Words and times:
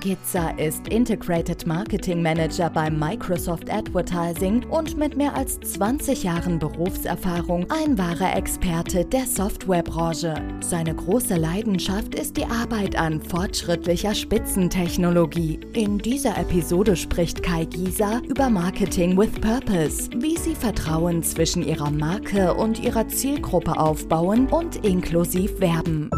Gitzer 0.00 0.58
ist 0.58 0.88
Integrated 0.88 1.66
Marketing 1.66 2.22
Manager 2.22 2.70
bei 2.70 2.90
Microsoft 2.90 3.70
Advertising 3.70 4.64
und 4.70 4.96
mit 4.96 5.16
mehr 5.16 5.34
als 5.34 5.60
20 5.60 6.22
Jahren 6.22 6.58
Berufserfahrung 6.58 7.70
ein 7.70 7.98
wahrer 7.98 8.34
Experte 8.34 9.04
der 9.04 9.26
Softwarebranche. 9.26 10.34
Seine 10.60 10.94
große 10.94 11.36
Leidenschaft 11.36 12.14
ist 12.14 12.38
die 12.38 12.46
Arbeit 12.46 12.96
an 12.96 13.20
fortschrittlicher 13.20 14.14
Spitzentechnologie. 14.14 15.60
In 15.74 15.98
dieser 15.98 16.38
Episode 16.38 16.96
spricht 16.96 17.42
Kai 17.42 17.66
Gieser 17.66 18.22
über 18.26 18.48
Marketing 18.48 19.18
with 19.18 19.32
Purpose, 19.40 20.08
wie 20.16 20.38
sie 20.38 20.54
Vertrauen 20.54 21.22
zwischen 21.22 21.62
ihrer 21.62 21.90
Marke 21.90 22.54
und 22.54 22.82
ihrer 22.82 23.06
Zielgruppe 23.08 23.78
aufbauen 23.78 24.48
und 24.48 24.76
inklusiv 24.84 25.60
werben. 25.60 26.10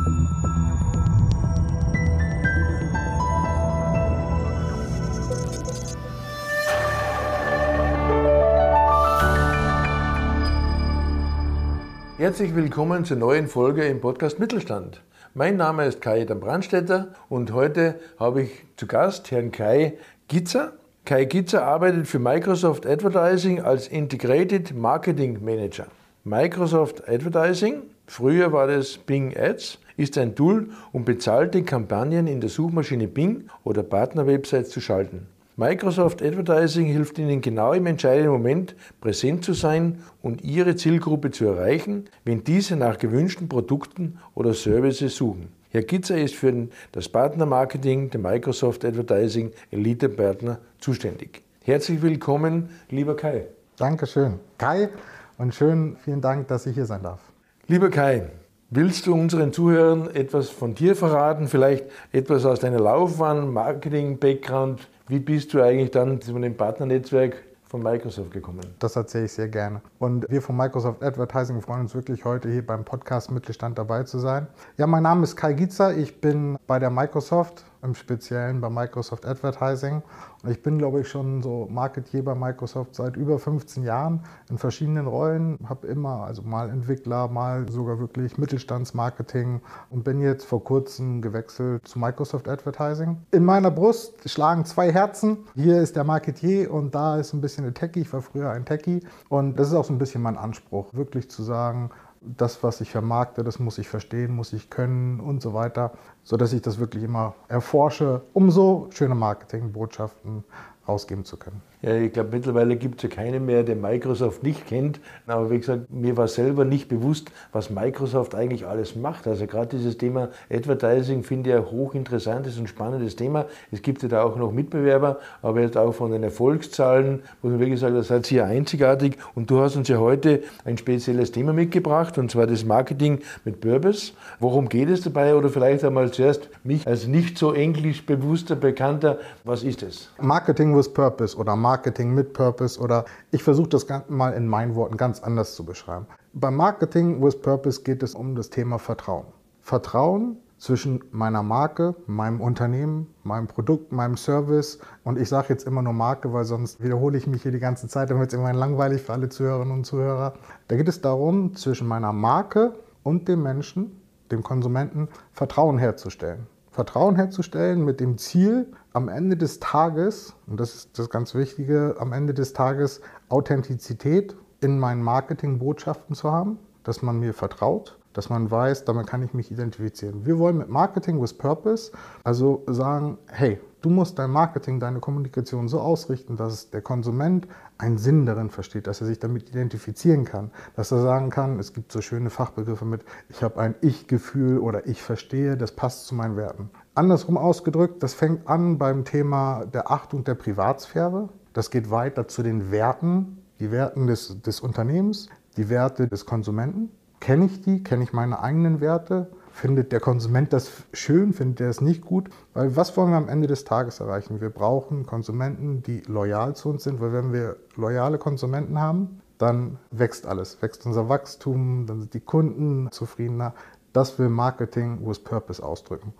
Herzlich 12.22 12.54
willkommen 12.54 13.04
zur 13.04 13.16
neuen 13.16 13.48
Folge 13.48 13.84
im 13.84 14.00
Podcast 14.00 14.38
Mittelstand. 14.38 15.02
Mein 15.34 15.56
Name 15.56 15.86
ist 15.86 16.00
Kai 16.00 16.24
Brandstetter 16.24 17.08
und 17.28 17.52
heute 17.52 17.98
habe 18.16 18.42
ich 18.42 18.64
zu 18.76 18.86
Gast 18.86 19.32
Herrn 19.32 19.50
Kai 19.50 19.94
Gitzer. 20.28 20.74
Kai 21.04 21.24
Gitzer 21.24 21.64
arbeitet 21.64 22.06
für 22.06 22.20
Microsoft 22.20 22.86
Advertising 22.86 23.60
als 23.60 23.88
Integrated 23.88 24.72
Marketing 24.72 25.44
Manager. 25.44 25.88
Microsoft 26.22 27.08
Advertising, 27.08 27.82
früher 28.06 28.52
war 28.52 28.68
das 28.68 28.98
Bing 28.98 29.36
Ads, 29.36 29.80
ist 29.96 30.16
ein 30.16 30.36
Tool, 30.36 30.68
um 30.92 31.04
bezahlte 31.04 31.64
Kampagnen 31.64 32.28
in 32.28 32.40
der 32.40 32.50
Suchmaschine 32.50 33.08
Bing 33.08 33.48
oder 33.64 33.82
Partnerwebsites 33.82 34.70
zu 34.70 34.80
schalten. 34.80 35.26
Microsoft 35.56 36.22
Advertising 36.22 36.86
hilft 36.86 37.18
Ihnen 37.18 37.42
genau 37.42 37.74
im 37.74 37.84
entscheidenden 37.84 38.32
Moment 38.32 38.74
präsent 39.02 39.44
zu 39.44 39.52
sein 39.52 39.98
und 40.22 40.42
Ihre 40.42 40.76
Zielgruppe 40.76 41.30
zu 41.30 41.44
erreichen, 41.44 42.08
wenn 42.24 42.42
diese 42.42 42.74
nach 42.74 42.96
gewünschten 42.96 43.50
Produkten 43.50 44.18
oder 44.34 44.54
Services 44.54 45.14
suchen. 45.14 45.48
Herr 45.68 45.82
Gitzer 45.82 46.16
ist 46.16 46.36
für 46.36 46.68
das 46.92 47.10
Partnermarketing 47.10 48.08
der 48.08 48.20
Microsoft 48.20 48.82
Advertising 48.82 49.52
Elite 49.70 50.08
Partner 50.08 50.58
zuständig. 50.80 51.42
Herzlich 51.64 52.00
willkommen, 52.00 52.70
lieber 52.88 53.14
Kai. 53.14 53.44
Dankeschön, 53.76 54.40
Kai, 54.56 54.88
und 55.36 55.54
schön, 55.54 55.96
vielen 56.02 56.22
Dank, 56.22 56.48
dass 56.48 56.64
ich 56.64 56.74
hier 56.74 56.86
sein 56.86 57.02
darf. 57.02 57.20
Lieber 57.68 57.90
Kai, 57.90 58.30
Willst 58.74 59.06
du 59.06 59.12
unseren 59.12 59.52
Zuhörern 59.52 60.08
etwas 60.14 60.48
von 60.48 60.74
dir 60.74 60.96
verraten? 60.96 61.46
Vielleicht 61.46 61.84
etwas 62.10 62.46
aus 62.46 62.60
deiner 62.60 62.80
Laufbahn, 62.80 63.52
Marketing, 63.52 64.18
Background? 64.18 64.88
Wie 65.12 65.18
bist 65.18 65.52
du 65.52 65.60
eigentlich 65.60 65.90
dann 65.90 66.22
zu 66.22 66.32
dem 66.38 66.56
Partnernetzwerk 66.56 67.36
von 67.72 67.82
Microsoft 67.82 68.30
gekommen? 68.30 68.60
Das 68.78 68.96
erzähle 68.96 69.24
ich 69.24 69.32
sehr 69.32 69.48
gerne. 69.48 69.80
Und 69.98 70.26
wir 70.28 70.42
von 70.42 70.56
Microsoft 70.56 71.02
Advertising 71.02 71.62
freuen 71.62 71.80
uns 71.80 71.94
wirklich 71.94 72.24
heute 72.26 72.50
hier 72.50 72.64
beim 72.64 72.84
Podcast 72.84 73.30
Mittelstand 73.30 73.78
dabei 73.78 74.02
zu 74.02 74.18
sein. 74.18 74.46
Ja, 74.76 74.86
mein 74.86 75.02
Name 75.02 75.24
ist 75.24 75.36
Kai 75.36 75.54
Gietzer. 75.54 75.96
Ich 75.96 76.20
bin 76.20 76.58
bei 76.66 76.78
der 76.78 76.90
Microsoft 76.90 77.64
im 77.82 77.94
Speziellen 77.94 78.60
bei 78.60 78.70
Microsoft 78.70 79.26
Advertising. 79.26 80.02
Und 80.42 80.50
ich 80.50 80.62
bin, 80.62 80.78
glaube 80.78 81.00
ich, 81.00 81.08
schon 81.08 81.42
so 81.42 81.66
Marketier 81.70 82.24
bei 82.24 82.34
Microsoft 82.34 82.94
seit 82.94 83.16
über 83.16 83.38
15 83.38 83.82
Jahren 83.82 84.20
in 84.48 84.58
verschiedenen 84.58 85.06
Rollen. 85.06 85.58
Habe 85.68 85.88
immer, 85.88 86.24
also 86.24 86.42
mal 86.42 86.70
Entwickler, 86.70 87.28
mal 87.28 87.68
sogar 87.68 87.98
wirklich 87.98 88.38
Mittelstandsmarketing 88.38 89.60
und 89.90 90.04
bin 90.04 90.20
jetzt 90.20 90.44
vor 90.44 90.62
kurzem 90.62 91.22
gewechselt 91.22 91.86
zu 91.86 91.98
Microsoft 91.98 92.48
Advertising. 92.48 93.18
In 93.32 93.44
meiner 93.44 93.70
Brust 93.70 94.28
schlagen 94.28 94.64
zwei 94.64 94.92
Herzen. 94.92 95.38
Hier 95.54 95.80
ist 95.80 95.96
der 95.96 96.04
Marketier 96.04 96.72
und 96.72 96.94
da 96.94 97.18
ist 97.18 97.32
ein 97.32 97.40
bisschen 97.40 97.61
der 97.62 97.74
Techie. 97.74 98.00
Ich 98.00 98.12
war 98.12 98.22
früher 98.22 98.50
ein 98.50 98.64
Techie. 98.64 99.00
Und 99.28 99.58
das 99.58 99.68
ist 99.68 99.74
auch 99.74 99.84
so 99.84 99.92
ein 99.92 99.98
bisschen 99.98 100.22
mein 100.22 100.36
Anspruch, 100.36 100.92
wirklich 100.92 101.30
zu 101.30 101.42
sagen, 101.42 101.90
das, 102.20 102.62
was 102.62 102.80
ich 102.80 102.90
vermarkte, 102.90 103.42
das 103.42 103.58
muss 103.58 103.78
ich 103.78 103.88
verstehen, 103.88 104.34
muss 104.34 104.52
ich 104.52 104.70
können 104.70 105.20
und 105.20 105.42
so 105.42 105.54
weiter, 105.54 105.92
sodass 106.22 106.52
ich 106.52 106.62
das 106.62 106.78
wirklich 106.78 107.02
immer 107.02 107.34
erforsche, 107.48 108.22
um 108.32 108.50
so 108.50 108.88
schöne 108.90 109.14
Marketingbotschaften 109.14 110.44
rausgeben 110.86 111.24
zu 111.24 111.36
können. 111.36 111.62
Ich 111.84 112.12
glaube, 112.12 112.28
mittlerweile 112.30 112.76
gibt 112.76 113.02
es 113.02 113.10
ja 113.10 113.16
keinen 113.16 113.44
mehr, 113.44 113.64
der 113.64 113.74
Microsoft 113.74 114.44
nicht 114.44 114.68
kennt. 114.68 115.00
Aber 115.26 115.50
wie 115.50 115.58
gesagt, 115.58 115.90
mir 115.90 116.16
war 116.16 116.28
selber 116.28 116.64
nicht 116.64 116.88
bewusst, 116.88 117.32
was 117.50 117.70
Microsoft 117.70 118.36
eigentlich 118.36 118.66
alles 118.66 118.94
macht. 118.94 119.26
Also 119.26 119.48
gerade 119.48 119.76
dieses 119.76 119.98
Thema 119.98 120.28
Advertising 120.48 121.24
finde 121.24 121.50
ich 121.50 121.56
ein 121.56 121.68
hochinteressantes 121.68 122.56
und 122.56 122.68
spannendes 122.68 123.16
Thema. 123.16 123.46
Es 123.72 123.82
gibt 123.82 124.04
ja 124.04 124.08
da 124.08 124.22
auch 124.22 124.36
noch 124.36 124.52
Mitbewerber, 124.52 125.18
aber 125.42 125.60
jetzt 125.60 125.76
auch 125.76 125.90
von 125.90 126.12
den 126.12 126.22
Erfolgszahlen, 126.22 127.22
wo 127.42 127.48
man 127.48 127.58
wirklich 127.58 127.80
sagt, 127.80 127.96
das 127.96 128.06
seid 128.06 128.30
ihr 128.30 128.44
einzigartig. 128.44 129.16
Und 129.34 129.50
du 129.50 129.58
hast 129.58 129.74
uns 129.74 129.88
ja 129.88 129.98
heute 129.98 130.44
ein 130.64 130.78
spezielles 130.78 131.32
Thema 131.32 131.52
mitgebracht, 131.52 132.16
und 132.16 132.30
zwar 132.30 132.46
das 132.46 132.64
Marketing 132.64 133.18
mit 133.44 133.60
Purpose. 133.60 134.12
Worum 134.38 134.68
geht 134.68 134.88
es 134.88 135.00
dabei? 135.00 135.34
Oder 135.34 135.48
vielleicht 135.48 135.82
einmal 135.82 136.12
zuerst 136.12 136.48
mich 136.62 136.86
als 136.86 137.08
nicht 137.08 137.38
so 137.38 137.52
englisch 137.52 138.06
bewusster 138.06 138.54
Bekannter, 138.54 139.18
was 139.42 139.64
ist 139.64 139.82
es? 139.82 140.10
Marketing 140.20 140.76
with 140.76 140.88
Purpose 140.94 141.36
oder 141.36 141.56
Marketing 141.56 141.71
Marketing 141.72 142.12
mit 142.12 142.34
Purpose 142.34 142.78
oder 142.78 143.06
ich 143.30 143.42
versuche 143.42 143.70
das 143.70 143.86
mal 144.08 144.34
in 144.34 144.46
meinen 144.46 144.74
Worten 144.74 144.98
ganz 144.98 145.22
anders 145.22 145.54
zu 145.54 145.64
beschreiben. 145.64 146.06
Beim 146.34 146.54
Marketing 146.54 147.22
with 147.22 147.40
Purpose 147.40 147.82
geht 147.82 148.02
es 148.02 148.14
um 148.14 148.34
das 148.34 148.50
Thema 148.50 148.78
Vertrauen. 148.78 149.24
Vertrauen 149.62 150.36
zwischen 150.58 151.02
meiner 151.12 151.42
Marke, 151.42 151.94
meinem 152.06 152.42
Unternehmen, 152.42 153.06
meinem 153.24 153.46
Produkt, 153.46 153.90
meinem 153.90 154.18
Service 154.18 154.80
und 155.02 155.18
ich 155.18 155.30
sage 155.30 155.46
jetzt 155.48 155.66
immer 155.66 155.80
nur 155.80 155.94
Marke, 155.94 156.34
weil 156.34 156.44
sonst 156.44 156.82
wiederhole 156.82 157.16
ich 157.16 157.26
mich 157.26 157.40
hier 157.42 157.52
die 157.52 157.58
ganze 157.58 157.88
Zeit, 157.88 158.10
dann 158.10 158.18
wird 158.18 158.34
es 158.34 158.38
immer 158.38 158.52
langweilig 158.52 159.00
für 159.00 159.14
alle 159.14 159.30
Zuhörerinnen 159.30 159.72
und 159.72 159.86
Zuhörer. 159.86 160.34
Da 160.68 160.76
geht 160.76 160.88
es 160.88 161.00
darum, 161.00 161.56
zwischen 161.56 161.88
meiner 161.88 162.12
Marke 162.12 162.74
und 163.02 163.28
dem 163.28 163.42
Menschen, 163.42 163.98
dem 164.30 164.42
Konsumenten, 164.42 165.08
Vertrauen 165.32 165.78
herzustellen. 165.78 166.46
Vertrauen 166.70 167.16
herzustellen 167.16 167.82
mit 167.82 167.98
dem 167.98 168.18
Ziel, 168.18 168.66
am 168.92 169.08
Ende 169.08 169.36
des 169.36 169.60
Tages, 169.60 170.34
und 170.46 170.60
das 170.60 170.74
ist 170.74 170.98
das 170.98 171.10
ganz 171.10 171.34
Wichtige, 171.34 171.96
am 171.98 172.12
Ende 172.12 172.34
des 172.34 172.52
Tages 172.52 173.00
Authentizität 173.28 174.36
in 174.60 174.78
meinen 174.78 175.02
Marketingbotschaften 175.02 176.14
zu 176.14 176.30
haben, 176.30 176.58
dass 176.84 177.02
man 177.02 177.18
mir 177.18 177.34
vertraut, 177.34 177.98
dass 178.12 178.28
man 178.28 178.50
weiß, 178.50 178.84
damit 178.84 179.06
kann 179.06 179.22
ich 179.22 179.34
mich 179.34 179.50
identifizieren. 179.50 180.26
Wir 180.26 180.38
wollen 180.38 180.58
mit 180.58 180.68
Marketing 180.68 181.20
with 181.20 181.34
Purpose 181.34 181.92
also 182.24 182.62
sagen, 182.66 183.18
hey, 183.28 183.58
du 183.80 183.90
musst 183.90 184.18
dein 184.18 184.30
Marketing, 184.30 184.78
deine 184.78 185.00
Kommunikation 185.00 185.68
so 185.68 185.80
ausrichten, 185.80 186.36
dass 186.36 186.70
der 186.70 186.82
Konsument 186.82 187.48
einen 187.78 187.98
Sinn 187.98 188.26
darin 188.26 188.50
versteht, 188.50 188.86
dass 188.86 189.00
er 189.00 189.06
sich 189.06 189.18
damit 189.18 189.48
identifizieren 189.48 190.24
kann, 190.24 190.50
dass 190.76 190.92
er 190.92 191.00
sagen 191.00 191.30
kann, 191.30 191.58
es 191.58 191.72
gibt 191.72 191.90
so 191.90 192.00
schöne 192.00 192.30
Fachbegriffe 192.30 192.84
mit, 192.84 193.04
ich 193.28 193.42
habe 193.42 193.60
ein 193.60 193.74
Ich-Gefühl 193.80 194.58
oder 194.58 194.86
ich 194.86 195.02
verstehe, 195.02 195.56
das 195.56 195.72
passt 195.72 196.06
zu 196.06 196.14
meinen 196.14 196.36
Werten. 196.36 196.70
Andersrum 196.94 197.38
ausgedrückt, 197.38 198.02
das 198.02 198.12
fängt 198.12 198.46
an 198.46 198.76
beim 198.76 199.06
Thema 199.06 199.64
der 199.64 199.90
Achtung 199.90 200.24
der 200.24 200.34
Privatsphäre. 200.34 201.30
Das 201.54 201.70
geht 201.70 201.90
weiter 201.90 202.28
zu 202.28 202.42
den 202.42 202.70
Werten, 202.70 203.42
die 203.60 203.70
Werten 203.70 204.06
des, 204.06 204.42
des 204.42 204.60
Unternehmens, 204.60 205.28
die 205.56 205.70
Werte 205.70 206.06
des 206.06 206.26
Konsumenten. 206.26 206.90
Kenne 207.18 207.46
ich 207.46 207.62
die? 207.62 207.82
Kenne 207.82 208.04
ich 208.04 208.12
meine 208.12 208.40
eigenen 208.40 208.80
Werte? 208.82 209.30
Findet 209.52 209.92
der 209.92 210.00
Konsument 210.00 210.52
das 210.52 210.70
schön? 210.92 211.32
Findet 211.32 211.62
er 211.62 211.70
es 211.70 211.80
nicht 211.80 212.04
gut? 212.04 212.28
Weil 212.52 212.76
was 212.76 212.94
wollen 212.96 213.10
wir 213.10 213.16
am 213.16 213.28
Ende 213.28 213.48
des 213.48 213.64
Tages 213.64 214.00
erreichen? 214.00 214.42
Wir 214.42 214.50
brauchen 214.50 215.06
Konsumenten, 215.06 215.82
die 215.82 216.00
loyal 216.06 216.54
zu 216.56 216.68
uns 216.68 216.84
sind, 216.84 217.00
weil 217.00 217.14
wenn 217.14 217.32
wir 217.32 217.56
loyale 217.74 218.18
Konsumenten 218.18 218.78
haben, 218.78 219.20
dann 219.38 219.78
wächst 219.90 220.26
alles. 220.26 220.60
Wächst 220.60 220.84
unser 220.84 221.08
Wachstum, 221.08 221.86
dann 221.86 222.00
sind 222.00 222.12
die 222.12 222.20
Kunden 222.20 222.90
zufriedener. 222.90 223.54
Das 223.92 224.18
will 224.18 224.28
Marketing 224.28 225.06
with 225.06 225.20
Purpose 225.20 225.62
ausdrücken. 225.62 226.12